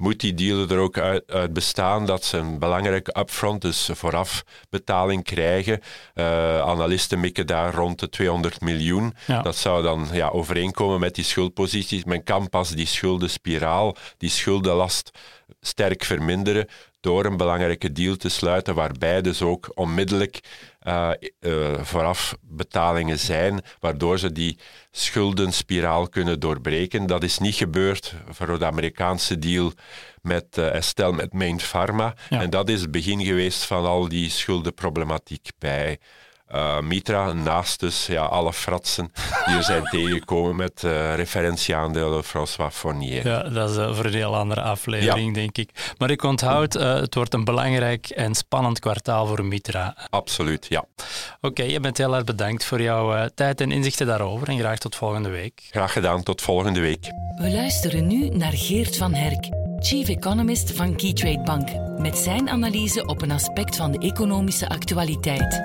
moet 0.00 0.20
die 0.20 0.34
deal 0.34 0.68
er 0.68 0.78
ook 0.78 0.98
uit, 0.98 1.52
bestaan 1.52 2.06
dat 2.06 2.24
ze 2.24 2.36
een 2.36 2.58
belangrijke 2.58 3.18
upfront, 3.18 3.62
dus 3.62 3.90
vooraf 3.92 4.44
betaling 4.70 5.24
krijgen. 5.24 5.80
Uh, 6.14 6.60
analisten 6.60 7.20
mikken 7.20 7.46
daar 7.46 7.74
rond 7.74 8.00
de 8.00 8.08
200 8.08 8.60
miljoen. 8.60 9.14
Dat 9.42 9.56
zou 9.56 9.82
dan 9.82 10.08
ja, 10.12 10.28
overeenkomen 10.28 11.00
met 11.00 11.14
die 11.14 11.24
schuldposities. 11.24 12.04
Men 12.04 12.22
kan 12.22 12.48
pas 12.48 12.70
die 12.70 12.86
schuldenspiraal, 12.86 13.96
die 14.18 14.30
schuldenlast 14.30 15.10
sterk 15.60 16.04
verminderen 16.04 16.66
door 17.00 17.24
een 17.24 17.36
belangrijke 17.36 17.92
deal 17.92 18.16
te 18.16 18.28
sluiten, 18.28 18.74
waarbij 18.74 19.22
dus 19.22 19.42
ook 19.42 19.70
onmiddellijk 19.74 20.40
uh, 20.86 21.10
uh, 21.40 21.80
vooraf 21.80 22.36
betalingen 22.40 23.18
zijn, 23.18 23.60
waardoor 23.80 24.18
ze 24.18 24.32
die 24.32 24.58
schuldenspiraal 24.90 26.08
kunnen 26.08 26.40
doorbreken. 26.40 27.06
Dat 27.06 27.22
is 27.22 27.38
niet 27.38 27.54
gebeurd 27.54 28.14
voor 28.28 28.58
de 28.58 28.66
Amerikaanse 28.66 29.38
deal 29.38 29.72
met 30.22 30.56
uh, 30.58 30.74
Estelle, 30.74 31.12
met 31.12 31.32
Main 31.32 31.60
Pharma. 31.60 32.14
En 32.28 32.50
dat 32.50 32.68
is 32.68 32.80
het 32.80 32.90
begin 32.90 33.24
geweest 33.24 33.64
van 33.64 33.84
al 33.84 34.08
die 34.08 34.30
schuldenproblematiek 34.30 35.48
bij 35.58 35.98
uh, 36.54 36.80
Mitra, 36.80 37.32
naast 37.32 37.80
dus 37.80 38.06
ja, 38.06 38.24
alle 38.24 38.52
fratsen 38.52 39.12
die 39.46 39.56
er 39.56 39.62
zijn 39.62 39.84
tegengekomen 39.90 40.56
met 40.56 40.82
uh, 40.84 41.14
referentieaandelen 41.14 42.24
François 42.24 42.74
Fournier. 42.74 43.26
Ja, 43.26 43.42
dat 43.42 43.70
is 43.70 43.76
uh, 43.76 43.94
voor 43.94 44.04
een 44.04 44.14
heel 44.14 44.36
andere 44.36 44.60
aflevering, 44.60 45.34
denk 45.34 45.58
ik. 45.58 45.94
Maar 45.98 46.10
ik 46.10 46.22
onthoud, 46.22 46.72
het 46.72 47.14
wordt 47.14 47.34
een 47.34 47.44
belangrijk 47.44 48.08
en 48.08 48.34
spannend 48.34 48.78
kwartaal 48.78 49.26
voor 49.26 49.44
Mitra. 49.44 49.96
Absoluut, 50.10 50.66
ja. 50.68 50.84
Oké, 51.40 51.62
je 51.62 51.80
bent 51.80 51.98
heel 51.98 52.14
erg 52.14 52.24
bedankt 52.24 52.64
voor 52.64 52.82
jouw 52.82 53.28
tijd 53.34 53.60
en 53.60 53.72
inzichten 53.72 54.06
daarover 54.06 54.48
en 54.48 54.58
graag 54.58 54.78
tot 54.78 54.96
volgende 54.96 55.28
week. 55.28 55.62
Graag 55.70 55.92
gedaan, 55.92 56.22
tot 56.22 56.42
volgende 56.42 56.80
week. 56.80 57.06
We 57.36 57.50
luisteren 57.50 58.06
nu 58.06 58.28
naar 58.28 58.52
Geert 58.52 58.96
van 58.96 59.14
Herk, 59.14 59.48
Chief 59.78 60.08
Economist 60.08 60.72
van 60.72 60.96
Keytrade 60.96 61.42
Bank, 61.42 61.68
met 61.98 62.18
zijn 62.18 62.48
analyse 62.48 63.06
op 63.06 63.22
een 63.22 63.30
aspect 63.30 63.76
van 63.76 63.92
de 63.92 63.98
economische 63.98 64.68
actualiteit. 64.68 65.62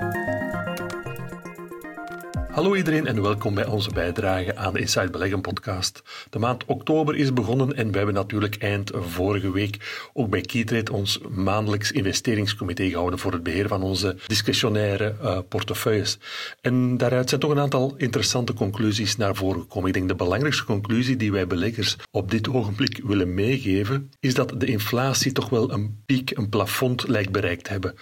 Hallo 2.56 2.74
iedereen 2.74 3.06
en 3.06 3.22
welkom 3.22 3.54
bij 3.54 3.66
onze 3.66 3.90
bijdrage 3.90 4.56
aan 4.56 4.72
de 4.72 4.80
Inside 4.80 5.10
Beleggen 5.10 5.40
podcast. 5.40 6.02
De 6.30 6.38
maand 6.38 6.64
oktober 6.64 7.16
is 7.16 7.32
begonnen 7.32 7.74
en 7.74 7.90
we 7.90 7.96
hebben 7.96 8.14
natuurlijk 8.14 8.56
eind 8.56 8.90
vorige 8.94 9.52
week 9.52 10.08
ook 10.12 10.30
bij 10.30 10.40
Keytrade 10.40 10.92
ons 10.92 11.20
maandelijks 11.30 11.92
investeringscomité 11.92 12.88
gehouden 12.88 13.18
voor 13.18 13.32
het 13.32 13.42
beheer 13.42 13.68
van 13.68 13.82
onze 13.82 14.16
discretionaire 14.26 15.16
uh, 15.22 15.38
portefeuilles. 15.48 16.18
En 16.60 16.96
daaruit 16.96 17.28
zijn 17.28 17.40
toch 17.40 17.50
een 17.50 17.58
aantal 17.58 17.94
interessante 17.96 18.54
conclusies 18.54 19.16
naar 19.16 19.34
voren 19.34 19.60
gekomen. 19.60 19.88
Ik 19.88 19.94
denk 19.94 20.08
de 20.08 20.14
belangrijkste 20.14 20.64
conclusie 20.64 21.16
die 21.16 21.32
wij 21.32 21.46
beleggers 21.46 21.96
op 22.10 22.30
dit 22.30 22.48
ogenblik 22.48 23.00
willen 23.04 23.34
meegeven, 23.34 24.10
is 24.20 24.34
dat 24.34 24.60
de 24.60 24.66
inflatie 24.66 25.32
toch 25.32 25.48
wel 25.48 25.72
een 25.72 26.02
piek, 26.06 26.30
een 26.36 26.48
plafond 26.48 27.08
lijkt 27.08 27.32
bereikt 27.32 27.64
te 27.64 27.70
hebben. 27.70 27.94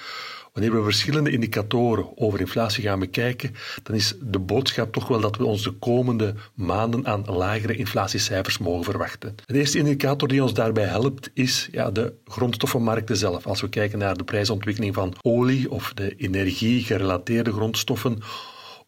Wanneer 0.54 0.74
we 0.74 0.82
verschillende 0.82 1.30
indicatoren 1.30 2.18
over 2.18 2.40
inflatie 2.40 2.82
gaan 2.82 2.98
bekijken, 2.98 3.54
dan 3.82 3.94
is 3.94 4.14
de 4.22 4.38
boodschap 4.38 4.92
toch 4.92 5.08
wel 5.08 5.20
dat 5.20 5.36
we 5.36 5.44
ons 5.44 5.62
de 5.62 5.70
komende 5.70 6.34
maanden 6.54 7.06
aan 7.06 7.24
lagere 7.26 7.76
inflatiecijfers 7.76 8.58
mogen 8.58 8.84
verwachten. 8.84 9.34
De 9.46 9.58
eerste 9.58 9.78
indicator 9.78 10.28
die 10.28 10.42
ons 10.42 10.54
daarbij 10.54 10.84
helpt 10.84 11.30
is 11.32 11.68
ja, 11.72 11.90
de 11.90 12.14
grondstoffenmarkten 12.24 13.16
zelf. 13.16 13.46
Als 13.46 13.60
we 13.60 13.68
kijken 13.68 13.98
naar 13.98 14.16
de 14.16 14.24
prijsontwikkeling 14.24 14.94
van 14.94 15.14
olie 15.22 15.70
of 15.70 15.92
de 15.94 16.14
energie-gerelateerde 16.16 17.52
grondstoffen, 17.52 18.18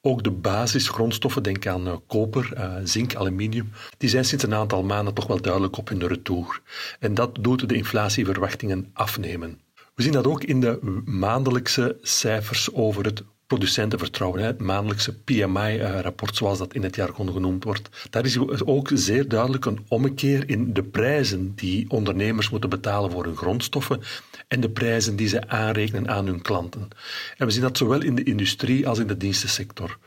ook 0.00 0.22
de 0.22 0.30
basisgrondstoffen, 0.30 1.42
denk 1.42 1.66
aan 1.66 1.86
uh, 1.86 1.96
koper, 2.06 2.50
uh, 2.54 2.74
zink, 2.84 3.14
aluminium, 3.14 3.70
die 3.98 4.08
zijn 4.08 4.24
sinds 4.24 4.44
een 4.44 4.54
aantal 4.54 4.82
maanden 4.82 5.14
toch 5.14 5.26
wel 5.26 5.40
duidelijk 5.40 5.76
op 5.76 5.88
hun 5.88 6.06
retour. 6.06 6.60
En 7.00 7.14
dat 7.14 7.38
doet 7.40 7.68
de 7.68 7.74
inflatieverwachtingen 7.74 8.90
afnemen. 8.92 9.65
We 9.96 10.02
zien 10.02 10.12
dat 10.12 10.26
ook 10.26 10.44
in 10.44 10.60
de 10.60 11.02
maandelijkse 11.04 11.96
cijfers 12.00 12.72
over 12.72 13.04
het 13.04 13.22
producentenvertrouwen, 13.46 14.42
het 14.42 14.60
maandelijkse 14.60 15.18
PMI-rapport, 15.18 16.36
zoals 16.36 16.58
dat 16.58 16.74
in 16.74 16.82
het 16.82 16.96
jargon 16.96 17.32
genoemd 17.32 17.64
wordt. 17.64 18.06
Daar 18.10 18.24
is 18.24 18.38
ook 18.64 18.90
zeer 18.94 19.28
duidelijk 19.28 19.64
een 19.64 19.84
ommekeer 19.88 20.48
in 20.48 20.72
de 20.72 20.82
prijzen 20.82 21.52
die 21.54 21.90
ondernemers 21.90 22.50
moeten 22.50 22.70
betalen 22.70 23.10
voor 23.10 23.24
hun 23.24 23.36
grondstoffen 23.36 24.00
en 24.48 24.60
de 24.60 24.70
prijzen 24.70 25.16
die 25.16 25.28
ze 25.28 25.48
aanrekenen 25.48 26.08
aan 26.08 26.26
hun 26.26 26.42
klanten. 26.42 26.88
En 27.36 27.46
we 27.46 27.52
zien 27.52 27.62
dat 27.62 27.76
zowel 27.76 28.02
in 28.02 28.14
de 28.14 28.22
industrie 28.22 28.88
als 28.88 28.98
in 28.98 29.06
de 29.06 29.16
dienstensector. 29.16 29.98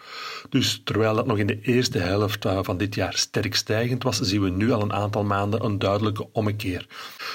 Dus 0.49 0.82
terwijl 0.84 1.15
dat 1.15 1.25
nog 1.25 1.38
in 1.38 1.47
de 1.47 1.62
eerste 1.62 1.97
helft 1.97 2.45
eh, 2.45 2.60
van 2.62 2.78
dit 2.78 2.95
jaar 2.95 3.13
sterk 3.17 3.56
stijgend 3.56 4.04
was, 4.04 4.19
zien 4.19 4.41
we 4.41 4.49
nu 4.49 4.71
al 4.71 4.82
een 4.82 4.93
aantal 4.93 5.23
maanden 5.23 5.63
een 5.63 5.80
duidelijke 5.80 6.28
ommekeer. 6.32 6.88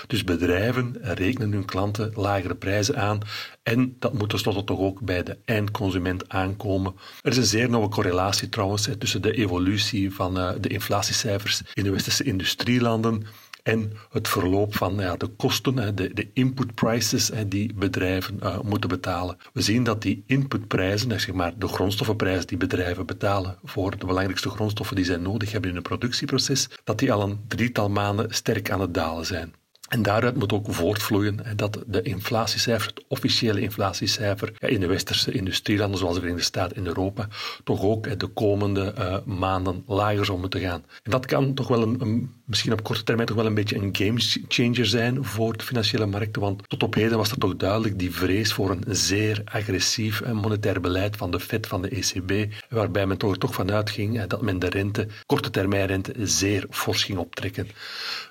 Dus 0.07 0.25
bedrijven 0.25 0.97
rekenen 1.01 1.53
hun 1.53 1.65
klanten 1.65 2.13
lagere 2.15 2.55
prijzen 2.55 2.97
aan 2.97 3.21
en 3.63 3.97
dat 3.99 4.13
moet 4.13 4.31
tenslotte 4.31 4.65
toch 4.65 4.79
ook 4.79 5.01
bij 5.01 5.23
de 5.23 5.39
eindconsument 5.45 6.29
aankomen. 6.29 6.95
Er 7.23 7.31
is 7.31 7.37
een 7.37 7.45
zeer 7.45 7.71
nauwe 7.71 7.89
correlatie 7.89 8.49
trouwens 8.49 8.89
tussen 8.99 9.23
de 9.23 9.33
evolutie 9.33 10.15
van 10.15 10.39
eh, 10.39 10.51
de 10.61 10.69
inflatiecijfers 10.69 11.63
in 11.73 11.85
de 11.85 11.91
westerse 11.91 12.25
industrielanden 12.25 13.27
en 13.65 13.93
het 14.11 14.29
verloop 14.29 14.77
van 14.77 14.97
ja, 14.97 15.17
de 15.17 15.27
kosten, 15.27 15.97
de, 15.97 16.15
de 16.15 16.31
input 16.33 16.75
prices 16.75 17.31
die 17.47 17.75
bedrijven 17.75 18.39
uh, 18.43 18.61
moeten 18.61 18.89
betalen. 18.89 19.37
We 19.53 19.63
zien 19.63 19.85
dat 19.85 20.03
die 20.03 20.25
inputprijzen, 20.27 21.21
zeg 21.21 21.33
maar 21.35 21.59
de 21.59 21.69
grondstoffenprijzen 21.69 22.47
die 22.47 22.57
bedrijven 22.57 23.07
betalen 23.07 23.59
voor 23.63 23.99
de 23.99 24.07
belangrijkste 24.07 24.49
grondstoffen 24.49 24.97
die 24.97 25.05
zij 25.05 25.17
nodig 25.17 25.53
hebben 25.53 25.71
in 25.71 25.77
een 25.77 25.83
productieproces, 25.83 26.69
dat 26.85 26.99
die 26.99 27.13
al 27.13 27.23
een 27.23 27.41
drietal 27.49 27.91
maanden 27.91 28.35
sterk 28.35 28.71
aan 28.71 28.81
het 28.81 28.95
dalen 28.95 29.27
zijn. 29.27 29.55
En 29.89 30.03
daaruit 30.03 30.37
moet 30.37 30.53
ook 30.53 30.73
voortvloeien 30.73 31.57
dat 31.57 31.85
de 31.87 32.03
inflatiecijfer, 32.03 32.89
het 32.89 33.05
officiële 33.09 33.61
inflatiecijfer 33.61 34.53
in 34.59 34.81
de 34.81 34.87
westerse 34.87 35.33
industrielanden, 35.33 35.99
zoals 35.99 36.15
de 36.15 36.21
Verenigde 36.21 36.47
Staten 36.47 36.77
en 36.77 36.87
Europa, 36.87 37.29
toch 37.65 37.83
ook 37.83 38.19
de 38.21 38.27
komende 38.27 38.95
uh, 38.99 39.17
maanden 39.25 39.83
lager 39.87 40.25
zal 40.25 40.39
moeten 40.39 40.61
gaan. 40.61 40.85
En 41.03 41.11
dat 41.11 41.27
kan 41.27 41.55
toch 41.55 41.69
wel 41.69 41.83
een, 41.83 42.01
een, 42.01 42.35
misschien 42.45 42.73
op 42.73 42.83
korte 42.83 43.03
termijn 43.03 43.29
toch 43.29 43.37
wel 43.37 43.47
een 43.47 43.55
beetje 43.55 43.77
een 43.77 43.97
game 43.97 44.45
changer 44.49 44.87
zijn 44.87 45.25
voor 45.25 45.57
de 45.57 45.65
financiële 45.65 46.07
markten, 46.07 46.43
want 46.43 46.69
tot 46.69 46.83
op 46.83 46.95
heden 46.95 47.19
was 47.19 47.31
er 47.31 47.39
toch 47.39 47.57
duidelijk 47.57 47.99
die 47.99 48.15
vrees 48.15 48.53
voor 48.53 48.71
een 48.71 48.85
zeer 48.89 49.43
agressief 49.45 50.21
eh, 50.21 50.33
monetair 50.33 50.81
beleid 50.81 51.17
van 51.17 51.31
de 51.31 51.41
Fed, 51.41 51.67
van 51.67 51.83
de 51.83 51.89
ECB, 51.89 52.53
waarbij 52.69 53.07
men 53.07 53.19
toch, 53.19 53.39
toch 53.39 53.55
vanuit 53.55 53.91
ging 53.91 54.25
dat 54.25 54.43
men 54.43 54.59
de 54.59 54.69
rente, 54.69 55.07
korte 55.27 55.51
termijn 55.51 55.87
rente, 55.87 56.13
zeer 56.27 56.67
fors 56.71 57.05
ging 57.05 57.19
optrekken. 57.19 57.69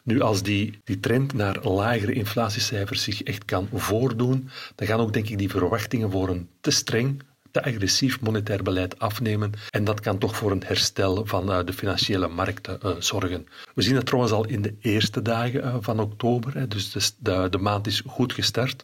Nu, 0.04 0.21
als 0.21 0.43
die, 0.43 0.80
die 0.84 0.99
trend 0.99 1.34
naar 1.34 1.63
lagere 1.63 2.13
inflatiecijfers 2.13 3.04
zich 3.04 3.23
echt 3.23 3.45
kan 3.45 3.69
voordoen, 3.73 4.49
dan 4.76 4.88
gaan 4.88 4.99
ook 4.99 5.13
denk 5.13 5.30
ik 5.30 5.38
die 5.38 5.49
verwachtingen 5.49 6.12
voor 6.12 6.30
een 6.30 6.49
te 6.62 6.71
streng, 6.71 7.21
te 7.54 7.63
agressief 7.63 8.22
monetair 8.22 8.63
beleid 8.63 9.00
afnemen. 9.00 9.52
En 9.70 9.84
dat 9.84 10.00
kan 10.00 10.18
toch 10.18 10.36
voor 10.36 10.52
een 10.52 10.63
herstel 10.66 11.26
van 11.26 11.50
uh, 11.50 11.60
de 11.66 11.74
financiële 11.74 12.28
markten 12.28 12.80
uh, 12.84 12.92
zorgen. 13.00 13.48
We 13.76 13.82
zien 13.82 13.96
het 13.96 14.06
trouwens 14.06 14.34
al 14.34 14.46
in 14.46 14.62
de 14.62 14.76
eerste 14.82 15.22
dagen 15.22 15.63
uh, 15.63 15.76
van 15.80 16.00
oktober, 16.00 16.70
dus 16.70 17.16
de 17.22 17.58
maand 17.60 17.88
is 17.88 18.04
goed 18.06 18.34
gestart. 18.34 18.84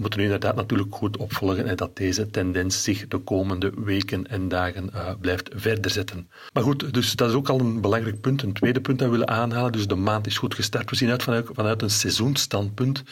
Moeten 0.00 0.18
nu 0.18 0.24
inderdaad 0.24 0.56
natuurlijk 0.56 0.94
goed 0.94 1.16
opvolgen 1.16 1.66
en 1.66 1.76
dat 1.76 1.96
deze 1.96 2.30
tendens 2.30 2.82
zich 2.82 3.08
de 3.08 3.18
komende 3.18 3.72
weken 3.76 4.26
en 4.26 4.48
dagen 4.48 4.90
uh, 4.94 5.10
blijft 5.20 5.50
verder 5.54 5.90
zetten. 5.90 6.28
Maar 6.52 6.62
goed, 6.62 6.94
dus 6.94 7.12
dat 7.12 7.28
is 7.28 7.34
ook 7.34 7.48
al 7.48 7.60
een 7.60 7.80
belangrijk 7.80 8.20
punt. 8.20 8.42
Een 8.42 8.52
tweede 8.52 8.80
punt 8.80 8.98
dat 8.98 9.08
we 9.08 9.12
willen 9.12 9.34
aanhalen. 9.34 9.72
Dus 9.72 9.86
de 9.86 9.94
maand 9.94 10.26
is 10.26 10.38
goed 10.38 10.54
gestart. 10.54 10.90
We 10.90 10.96
zien 10.96 11.10
uit 11.10 11.22
vanuit, 11.22 11.48
vanuit 11.52 11.82
een 11.82 11.90
seizoensstandpunt 11.90 13.02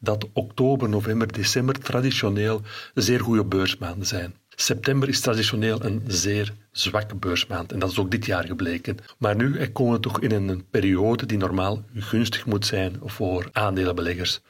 dat 0.00 0.28
oktober, 0.32 0.88
november, 0.88 1.32
december 1.32 1.78
traditioneel 1.78 2.62
zeer 2.94 3.20
goede 3.20 3.44
beursmaanden 3.44 4.06
zijn. 4.06 4.34
September 4.48 5.08
is 5.08 5.20
traditioneel 5.20 5.84
een 5.84 6.02
zeer 6.06 6.54
zwakke 6.72 7.14
beursmaand 7.14 7.72
en 7.72 7.78
dat 7.78 7.90
is 7.90 7.98
ook 7.98 8.10
dit 8.10 8.26
jaar 8.26 8.44
gebleken. 8.44 8.96
Maar 9.18 9.36
nu 9.36 9.66
komen 9.66 9.92
we 9.92 10.00
toch 10.00 10.20
in 10.20 10.30
een 10.30 10.64
periode 10.70 11.26
die 11.26 11.38
normaal 11.38 11.84
gunstig 11.94 12.46
moet 12.46 12.66
zijn 12.66 12.96
voor 13.04 13.48
aandelenbeleggers. 13.52 14.40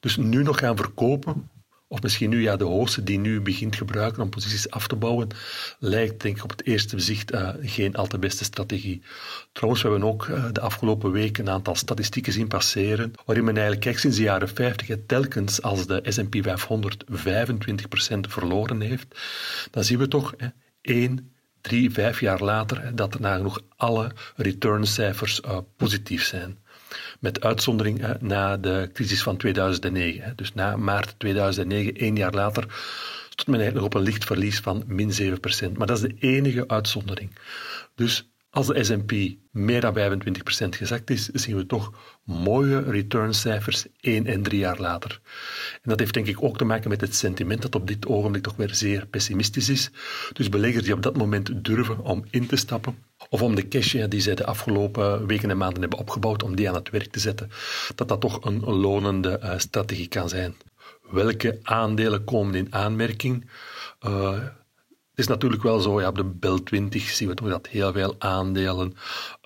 Dus 0.00 0.16
nu 0.16 0.42
nog 0.42 0.58
gaan 0.58 0.76
verkopen, 0.76 1.50
of 1.88 2.02
misschien 2.02 2.30
nu 2.30 2.42
ja, 2.42 2.56
de 2.56 2.64
hoogste 2.64 3.02
die 3.02 3.18
nu 3.18 3.40
begint 3.40 3.76
gebruiken 3.76 4.22
om 4.22 4.30
posities 4.30 4.70
af 4.70 4.86
te 4.88 4.96
bouwen, 4.96 5.28
lijkt 5.78 6.22
denk 6.22 6.36
ik 6.36 6.44
op 6.44 6.50
het 6.50 6.66
eerste 6.66 6.98
zicht 6.98 7.32
uh, 7.32 7.50
geen 7.60 7.94
al 7.94 8.06
te 8.06 8.18
beste 8.18 8.44
strategie. 8.44 9.02
Trouwens, 9.52 9.82
we 9.82 9.90
hebben 9.90 10.08
ook 10.08 10.26
uh, 10.26 10.44
de 10.52 10.60
afgelopen 10.60 11.10
weken 11.10 11.46
een 11.46 11.52
aantal 11.52 11.74
statistieken 11.74 12.32
zien 12.32 12.48
passeren, 12.48 13.12
waarin 13.24 13.44
men 13.44 13.54
eigenlijk 13.54 13.84
kijkt 13.84 14.00
sinds 14.00 14.16
de 14.16 14.22
jaren 14.22 14.48
50, 14.48 14.96
telkens 15.06 15.62
als 15.62 15.86
de 15.86 16.02
S&P 16.04 16.36
500 16.40 17.04
25% 17.10 17.14
verloren 18.20 18.80
heeft, 18.80 19.18
dan 19.70 19.84
zien 19.84 19.98
we 19.98 20.08
toch 20.08 20.34
hè, 20.36 20.48
één, 20.80 21.32
drie, 21.60 21.90
vijf 21.90 22.20
jaar 22.20 22.42
later 22.42 22.96
dat 22.96 23.18
nagenoeg 23.18 23.60
alle 23.76 24.12
returncijfers 24.36 25.40
uh, 25.40 25.58
positief 25.76 26.24
zijn. 26.24 26.58
Met 27.20 27.40
uitzondering 27.40 28.16
na 28.20 28.56
de 28.56 28.90
crisis 28.92 29.22
van 29.22 29.36
2009. 29.36 30.22
Hè. 30.22 30.34
Dus 30.34 30.54
na 30.54 30.76
maart 30.76 31.14
2009, 31.18 31.94
één 31.94 32.16
jaar 32.16 32.34
later, 32.34 32.64
stond 33.28 33.46
men 33.46 33.60
eigenlijk 33.60 33.86
op 33.86 33.94
een 33.94 34.06
licht 34.06 34.24
verlies 34.24 34.60
van 34.60 34.84
min 34.86 35.12
7%. 35.12 35.72
Maar 35.76 35.86
dat 35.86 35.96
is 35.96 36.02
de 36.02 36.16
enige 36.18 36.68
uitzondering. 36.68 37.38
Dus 37.94 38.28
als 38.50 38.66
de 38.66 38.84
S&P 38.84 39.12
meer 39.50 39.80
dan 39.80 39.98
25% 39.98 40.68
gezakt 40.68 41.10
is, 41.10 41.26
zien 41.26 41.56
we 41.56 41.66
toch 41.66 41.92
mooie 42.24 42.82
returncijfers 42.82 43.86
één 44.00 44.26
en 44.26 44.42
drie 44.42 44.58
jaar 44.58 44.80
later. 44.80 45.20
En 45.72 45.90
dat 45.90 45.98
heeft 45.98 46.14
denk 46.14 46.26
ik 46.26 46.42
ook 46.42 46.58
te 46.58 46.64
maken 46.64 46.90
met 46.90 47.00
het 47.00 47.14
sentiment 47.14 47.62
dat 47.62 47.74
op 47.74 47.86
dit 47.86 48.06
ogenblik 48.06 48.42
toch 48.42 48.56
weer 48.56 48.74
zeer 48.74 49.06
pessimistisch 49.06 49.68
is. 49.68 49.90
Dus 50.32 50.48
beleggers 50.48 50.84
die 50.84 50.94
op 50.94 51.02
dat 51.02 51.16
moment 51.16 51.64
durven 51.64 51.98
om 51.98 52.24
in 52.30 52.46
te 52.46 52.56
stappen, 52.56 52.98
of 53.28 53.42
om 53.42 53.54
de 53.54 53.68
cash 53.68 54.04
die 54.08 54.20
zij 54.20 54.34
de 54.34 54.46
afgelopen 54.46 55.26
weken 55.26 55.50
en 55.50 55.56
maanden 55.56 55.80
hebben 55.80 55.98
opgebouwd, 55.98 56.42
om 56.42 56.56
die 56.56 56.68
aan 56.68 56.74
het 56.74 56.90
werk 56.90 57.10
te 57.10 57.20
zetten, 57.20 57.50
dat 57.94 58.08
dat 58.08 58.20
toch 58.20 58.44
een 58.44 58.60
lonende 58.60 59.40
uh, 59.42 59.58
strategie 59.58 60.08
kan 60.08 60.28
zijn. 60.28 60.56
Welke 61.10 61.58
aandelen 61.62 62.24
komen 62.24 62.54
in 62.54 62.74
aanmerking? 62.74 63.50
Het 63.98 64.52
is 65.18 65.26
natuurlijk 65.26 65.62
wel 65.62 65.80
zo, 65.80 66.00
ja, 66.00 66.08
op 66.08 66.16
de 66.16 66.24
Bel 66.24 66.62
20 66.62 67.02
zien 67.02 67.28
we 67.28 67.34
toch 67.34 67.48
dat 67.48 67.66
heel 67.66 67.92
veel 67.92 68.14
aandelen 68.18 68.94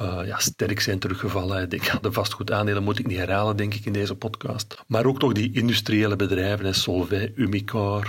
uh, 0.02 0.20
ja, 0.24 0.38
sterk 0.38 0.80
zijn 0.80 0.98
teruggevallen. 0.98 1.62
Ik 1.62 1.70
denk, 1.70 2.02
de 2.02 2.12
vastgoedaandelen 2.12 2.82
moet 2.82 2.98
ik 2.98 3.06
niet 3.06 3.18
herhalen, 3.18 3.56
denk 3.56 3.74
ik, 3.74 3.84
in 3.84 3.92
deze 3.92 4.14
podcast. 4.14 4.84
Maar 4.86 5.06
ook 5.06 5.18
toch 5.18 5.32
die 5.32 5.52
industriële 5.52 6.16
bedrijven, 6.16 6.74
Solvay, 6.74 7.32
Umicore, 7.36 8.06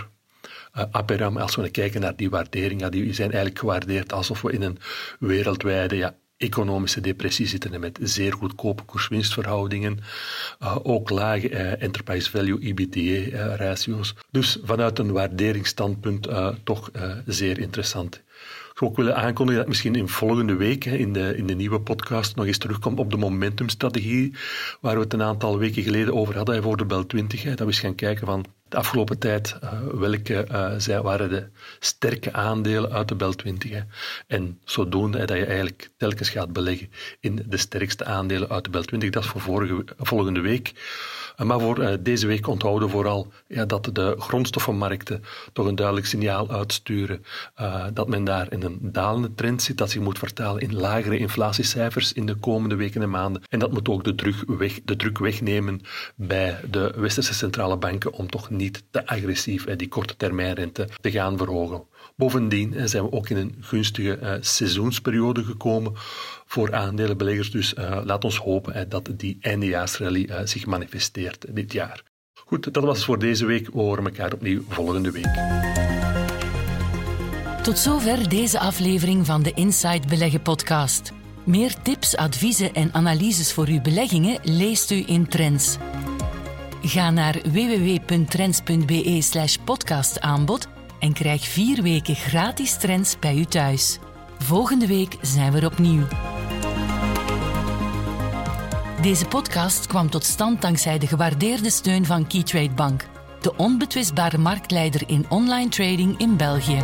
uh, 0.77 0.83
Aperam, 0.91 1.37
als 1.37 1.55
we 1.55 1.69
kijken 1.69 2.01
naar 2.01 2.15
die 2.15 2.29
waardering, 2.29 2.81
ja, 2.81 2.89
die 2.89 3.13
zijn 3.13 3.29
eigenlijk 3.31 3.59
gewaardeerd 3.59 4.13
alsof 4.13 4.41
we 4.41 4.51
in 4.51 4.61
een 4.61 4.77
wereldwijde 5.19 5.95
ja, 5.95 6.15
economische 6.43 7.01
depressie 7.01 7.47
zitten 7.47 7.73
en 7.73 7.79
met 7.79 7.99
zeer 8.01 8.33
goedkope 8.33 8.83
koers-winstverhoudingen, 8.83 9.99
uh, 10.61 10.77
ook 10.83 11.09
lage 11.09 11.49
uh, 11.49 11.81
enterprise 11.81 12.29
value 12.29 12.59
EBITDA-ratio's. 12.59 14.13
Uh, 14.15 14.21
dus 14.31 14.57
vanuit 14.63 14.99
een 14.99 15.11
waarderingsstandpunt 15.11 16.27
toch 16.63 16.91
zeer 17.25 17.59
interessant. 17.59 18.21
Ik 18.73 18.79
zou 18.79 18.91
ook 18.91 18.97
willen 18.97 19.15
aankondigen 19.15 19.61
dat 19.61 19.69
misschien 19.69 19.95
in 19.95 20.07
volgende 20.07 20.55
week 20.55 20.85
in, 20.85 21.13
de, 21.13 21.37
in 21.37 21.47
de 21.47 21.53
nieuwe 21.53 21.79
podcast 21.79 22.35
nog 22.35 22.45
eens 22.45 22.57
terugkomt 22.57 22.99
op 22.99 23.11
de 23.11 23.17
momentumstrategie, 23.17 24.33
waar 24.81 24.95
we 24.95 25.01
het 25.01 25.13
een 25.13 25.21
aantal 25.21 25.57
weken 25.57 25.83
geleden 25.83 26.13
over 26.13 26.35
hadden 26.35 26.63
voor 26.63 26.77
de 26.77 26.85
Bel 26.85 27.05
20. 27.05 27.43
Hè, 27.43 27.49
dat 27.49 27.59
we 27.59 27.65
eens 27.65 27.79
gaan 27.79 27.95
kijken 27.95 28.25
van 28.25 28.45
afgelopen 28.75 29.19
tijd, 29.19 29.57
uh, 29.63 29.71
welke 29.93 30.47
uh, 30.87 30.99
waren 30.99 31.29
de 31.29 31.47
sterke 31.79 32.33
aandelen 32.33 32.91
uit 32.91 33.07
de 33.07 33.15
Bel 33.15 33.33
20. 33.33 33.71
Hè. 33.71 33.79
En 34.27 34.59
zodoende 34.63 35.25
dat 35.25 35.37
je 35.37 35.45
eigenlijk 35.45 35.89
telkens 35.97 36.29
gaat 36.29 36.53
beleggen 36.53 36.91
in 37.19 37.45
de 37.47 37.57
sterkste 37.57 38.05
aandelen 38.05 38.49
uit 38.49 38.63
de 38.63 38.69
Bel 38.69 38.83
20. 38.83 39.09
Dat 39.09 39.23
is 39.23 39.29
voor 39.29 39.41
vorige, 39.41 39.83
volgende 39.97 40.39
week. 40.39 40.71
Uh, 41.37 41.45
maar 41.47 41.59
voor 41.59 41.97
deze 42.03 42.27
week 42.27 42.47
onthouden 42.47 42.89
vooral 42.89 43.31
ja, 43.47 43.65
dat 43.65 43.89
de 43.93 44.15
grondstoffenmarkten 44.17 45.23
toch 45.53 45.67
een 45.67 45.75
duidelijk 45.75 46.07
signaal 46.07 46.51
uitsturen 46.51 47.25
dat 47.93 48.07
men 48.07 48.23
daar 48.23 48.51
in 48.51 48.63
een 48.63 48.79
dalende 48.81 49.33
trend 49.35 49.61
zit, 49.61 49.77
dat 49.77 49.89
zich 49.89 50.01
moet 50.01 50.19
vertalen 50.19 50.61
in 50.61 50.75
lagere 50.75 51.17
inflatiecijfers 51.17 52.13
in 52.13 52.25
de 52.25 52.35
komende 52.35 52.75
weken 52.75 53.01
en 53.01 53.09
maanden. 53.09 53.41
En 53.49 53.59
dat 53.59 53.71
moet 53.71 53.89
ook 53.89 54.03
de 54.03 54.15
druk, 54.15 54.43
weg, 54.47 54.79
de 54.85 54.95
druk 54.95 55.17
wegnemen 55.17 55.81
bij 56.15 56.59
de 56.69 56.93
westerse 56.95 57.33
centrale 57.33 57.77
banken 57.77 58.13
om 58.13 58.29
toch 58.29 58.49
niet 58.49 58.62
te 58.71 59.07
agressief 59.07 59.65
die 59.65 59.87
korte 59.87 60.15
termijnrente 60.15 60.89
te 61.01 61.11
gaan 61.11 61.37
verhogen. 61.37 61.83
Bovendien 62.15 62.89
zijn 62.89 63.03
we 63.03 63.11
ook 63.11 63.29
in 63.29 63.37
een 63.37 63.55
gunstige 63.59 64.19
uh, 64.21 64.33
seizoensperiode 64.39 65.43
gekomen 65.43 65.91
voor 66.45 66.73
aandelenbeleggers. 66.73 67.51
Dus 67.51 67.73
uh, 67.73 67.99
laat 68.03 68.23
ons 68.23 68.37
hopen 68.37 68.89
dat 68.89 69.09
die 69.17 69.37
eindejaarsrally 69.41 70.29
zich 70.43 70.65
manifesteert 70.65 71.45
dit 71.55 71.73
jaar. 71.73 72.03
Goed, 72.33 72.73
dat 72.73 72.83
was 72.83 73.05
voor 73.05 73.19
deze 73.19 73.45
week. 73.45 73.65
We 73.73 73.79
horen 73.79 74.05
elkaar 74.05 74.33
opnieuw 74.33 74.61
volgende 74.67 75.11
week. 75.11 75.71
Tot 77.63 77.77
zover 77.77 78.29
deze 78.29 78.59
aflevering 78.59 79.25
van 79.25 79.43
de 79.43 79.51
Inside 79.53 80.07
Beleggen 80.07 80.41
podcast. 80.41 81.11
Meer 81.43 81.81
tips, 81.81 82.15
adviezen 82.15 82.73
en 82.73 82.93
analyses 82.93 83.53
voor 83.53 83.67
uw 83.67 83.81
beleggingen 83.81 84.39
leest 84.43 84.91
u 84.91 85.03
in 85.05 85.27
Trends. 85.27 85.77
Ga 86.85 87.11
naar 87.11 87.41
www.trends.be 87.43 89.21
slash 89.21 89.55
podcastaanbod 89.63 90.67
en 90.99 91.13
krijg 91.13 91.47
vier 91.47 91.81
weken 91.81 92.15
gratis 92.15 92.77
trends 92.77 93.19
bij 93.19 93.37
u 93.37 93.45
thuis. 93.45 93.99
Volgende 94.37 94.87
week 94.87 95.15
zijn 95.21 95.51
we 95.51 95.59
er 95.59 95.65
opnieuw. 95.65 96.07
Deze 99.01 99.25
podcast 99.25 99.87
kwam 99.87 100.09
tot 100.09 100.23
stand 100.23 100.61
dankzij 100.61 100.99
de 100.99 101.07
gewaardeerde 101.07 101.69
steun 101.69 102.05
van 102.05 102.27
Keytrade 102.27 102.73
Bank, 102.73 103.07
de 103.41 103.55
onbetwistbare 103.55 104.37
marktleider 104.37 105.01
in 105.05 105.25
online 105.29 105.69
trading 105.69 106.17
in 106.17 106.37
België. 106.37 106.81